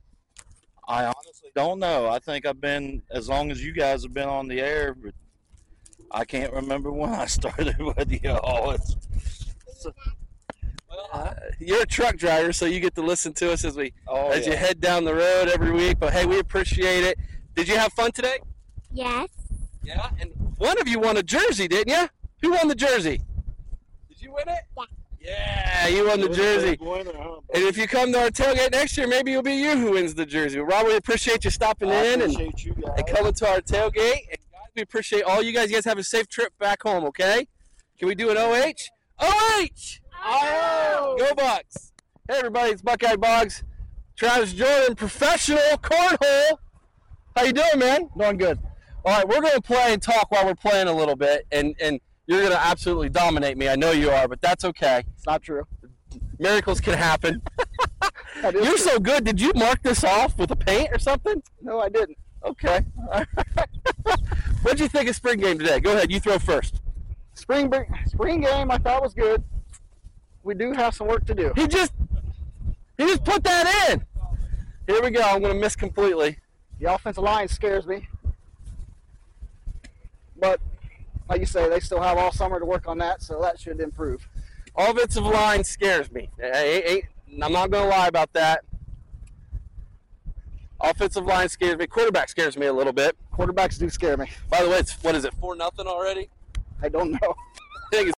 [0.88, 2.08] I honestly don't know.
[2.08, 5.12] I think I've been as long as you guys have been on the air, but
[6.12, 8.70] I can't remember when I started with you all.
[8.70, 8.96] It's,
[9.66, 9.86] it's
[11.12, 14.30] Uh, you're a truck driver, so you get to listen to us as we Oh,
[14.30, 15.98] as you head down the road every week.
[15.98, 17.18] But hey, we appreciate it.
[17.54, 18.38] Did you have fun today?
[18.92, 19.28] Yes.
[19.82, 20.08] Yeah.
[20.20, 22.08] And one of you won a jersey, didn't you?
[22.42, 23.20] Who won the jersey?
[24.08, 24.60] Did you win it?
[24.76, 24.84] Yeah.
[25.26, 26.78] Yeah, you won the jersey.
[26.80, 30.14] And if you come to our tailgate next year, maybe it'll be you who wins
[30.14, 30.60] the jersey.
[30.60, 34.28] Rob, we appreciate you stopping I in and, you and coming to our tailgate.
[34.30, 35.70] And guys, we appreciate all you guys.
[35.70, 37.46] You guys have a safe trip back home, okay?
[37.98, 38.90] Can we do an OH?
[39.18, 40.00] OH?
[40.24, 41.16] OH!
[41.18, 41.92] Go Bucks!
[42.28, 43.62] Hey everybody, it's Buckeye Boggs.
[44.16, 46.58] Travis Jordan, professional cornhole.
[47.36, 48.08] How you doing, man?
[48.18, 48.58] Doing good.
[49.04, 52.00] All right, we're gonna play and talk while we're playing a little bit, and and
[52.26, 53.68] you're gonna absolutely dominate me.
[53.68, 55.04] I know you are, but that's okay.
[55.14, 55.64] It's not true.
[56.38, 57.40] Miracles can happen.
[58.52, 59.24] you're so good.
[59.24, 61.42] Did you mark this off with a paint or something?
[61.62, 62.18] No, I didn't.
[62.44, 62.80] Okay.
[64.62, 65.80] What'd you think of spring game today?
[65.80, 66.10] Go ahead.
[66.10, 66.80] You throw first.
[67.34, 67.72] Spring
[68.06, 69.42] spring game I thought was good.
[70.42, 71.52] We do have some work to do.
[71.56, 71.92] He just
[72.96, 74.04] he just put that in.
[74.86, 75.22] Here we go.
[75.22, 76.38] I'm gonna miss completely.
[76.80, 78.08] The offensive line scares me.
[80.38, 80.60] But
[81.28, 83.80] like you say, they still have all summer to work on that, so that should
[83.80, 84.28] improve.
[84.76, 86.30] Offensive line scares me.
[86.42, 87.02] I-
[87.42, 88.64] I'm not gonna lie about that.
[90.80, 91.86] Offensive line scares me.
[91.86, 93.16] Quarterback scares me a little bit.
[93.32, 94.30] Quarterbacks do scare me.
[94.50, 95.32] By the way, it's what is it?
[95.34, 96.28] Four nothing already.
[96.82, 97.18] I don't know.
[97.92, 98.14] I think it's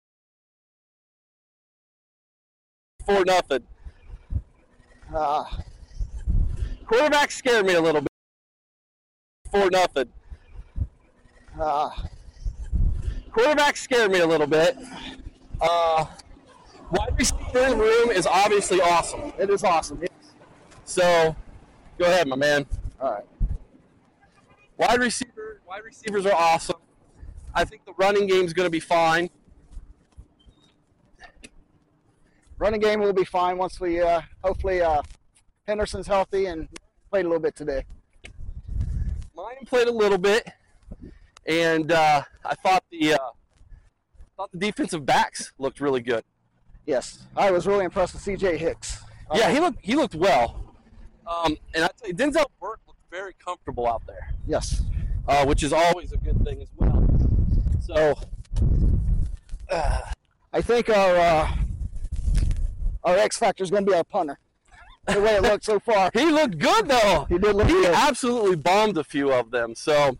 [3.06, 3.62] four nothing.
[5.14, 5.44] Uh,
[6.84, 8.08] Quarterbacks scare me a little bit.
[9.52, 10.08] Four nothing.
[11.60, 11.90] uh,
[13.30, 14.76] Quarterbacks scare me a little bit.
[15.60, 16.06] Uh,
[16.90, 19.32] wide receiver room is obviously awesome.
[19.38, 20.02] It is awesome.
[20.84, 21.36] So,
[21.98, 22.66] go ahead, my man.
[23.00, 23.24] All right.
[24.76, 26.76] Wide receiver, wide receivers are awesome.
[27.54, 29.30] I think the running game is going to be fine.
[32.58, 35.00] running game will be fine once we uh, hopefully uh,
[35.66, 36.68] Henderson's healthy and
[37.10, 37.84] played a little bit today.
[39.36, 40.50] Miyan played a little bit,
[41.48, 43.18] and uh, I thought the uh,
[44.36, 46.22] thought the defensive backs looked really good.
[46.86, 48.56] Yes, I was really impressed with C.J.
[48.58, 49.02] Hicks.
[49.34, 50.62] Yeah, he looked he looked well.
[51.26, 54.32] Um, and I tell you, Denzel Burke looked very comfortable out there.
[54.46, 54.82] Yes.
[55.26, 57.06] uh, which is always a good thing as well.
[57.80, 58.14] So,
[59.70, 61.52] I think our uh,
[63.04, 64.38] our X factor is going to be our punter.
[65.06, 66.10] The way it looked so far.
[66.14, 67.26] he looked good though.
[67.28, 67.94] He did look He good.
[67.94, 69.74] absolutely bombed a few of them.
[69.74, 70.16] So,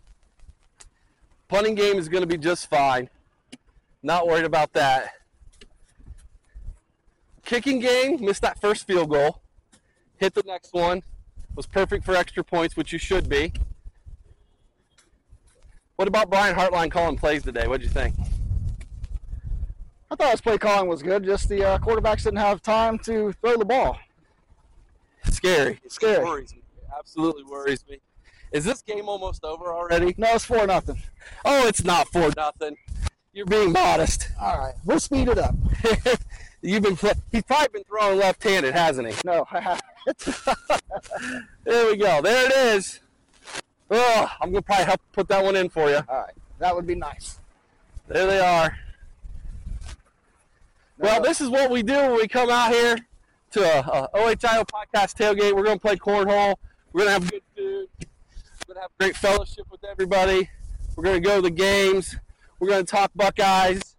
[1.49, 3.09] punting game is going to be just fine.
[4.01, 5.09] Not worried about that.
[7.43, 9.41] Kicking game, missed that first field goal.
[10.17, 11.03] Hit the next one.
[11.55, 13.51] Was perfect for extra points, which you should be.
[15.95, 17.67] What about Brian Hartline calling plays today?
[17.67, 18.15] What'd you think?
[20.11, 21.25] I thought his play calling was good.
[21.25, 23.99] Just the uh, quarterbacks didn't have time to throw the ball.
[25.25, 25.79] Scary.
[25.87, 26.23] Scary.
[26.23, 26.61] Worries me.
[26.97, 27.99] Absolutely worries me.
[28.51, 30.15] Is this game almost over already?
[30.17, 31.01] No, it's four nothing.
[31.45, 32.75] Oh, it's not four nothing.
[33.33, 34.29] You're being modest.
[34.41, 35.55] All right, we'll speed it up.
[36.61, 36.97] You've been
[37.31, 39.15] he's probably been throwing left-handed, hasn't he?
[39.23, 39.45] No,
[41.63, 42.21] There we go.
[42.21, 42.99] There it is.
[43.91, 46.01] Oh, I'm gonna probably help put that one in for you.
[46.09, 47.39] All right, that would be nice.
[48.07, 48.75] There they are.
[50.97, 52.97] Well, this is what we do when we come out here
[53.51, 55.55] to uh, a, a OHIO podcast tailgate.
[55.55, 56.55] We're gonna play cornhole.
[56.91, 57.87] We're gonna have good food.
[58.69, 60.47] We're gonna have great fellowship with everybody.
[60.95, 62.15] We're gonna go to the games.
[62.59, 63.95] We're gonna talk Buckeyes.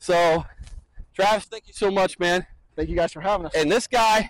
[0.00, 0.44] So,
[1.14, 2.44] Travis, thank you so much, man.
[2.74, 3.54] Thank you guys for having us.
[3.54, 4.28] And this guy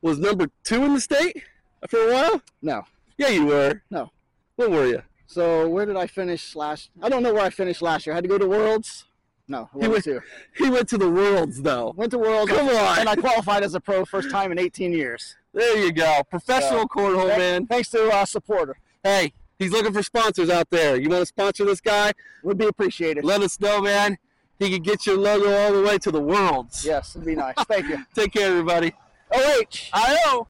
[0.00, 1.42] was number two in the state
[1.90, 2.42] for a while.
[2.62, 2.84] No,
[3.18, 3.82] Yeah, you were.
[3.90, 4.10] no.
[4.56, 5.02] What were you?
[5.26, 6.88] So where did I finish last?
[7.02, 8.14] I don't know where I finished last year.
[8.14, 9.04] I had to go to Worlds.
[9.46, 10.20] No, He went, to.
[10.56, 11.92] he went to the Worlds, though.
[11.96, 12.50] Went to Worlds.
[12.50, 12.98] Come on.
[13.00, 15.36] And I qualified as a pro first time in 18 years.
[15.52, 16.22] There you go.
[16.30, 17.66] Professional So, cornhole, th- man.
[17.66, 18.78] Thanks to uh, supporter.
[19.02, 20.96] Hey, he's looking for sponsors out there.
[20.96, 22.12] You want to sponsor this guy?
[22.42, 23.22] Would be appreciated.
[23.24, 24.16] Let us know, man.
[24.58, 26.82] He could get your logo all the way to the Worlds.
[26.84, 27.54] Yes, it'd be nice.
[27.68, 27.98] Thank you.
[28.14, 28.92] Take care, everybody.
[29.30, 29.90] OH.
[29.92, 30.40] I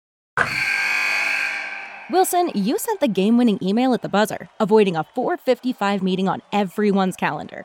[2.10, 6.42] Wilson, you sent the game winning email at the buzzer, avoiding a 455 meeting on
[6.52, 7.64] everyone's calendar.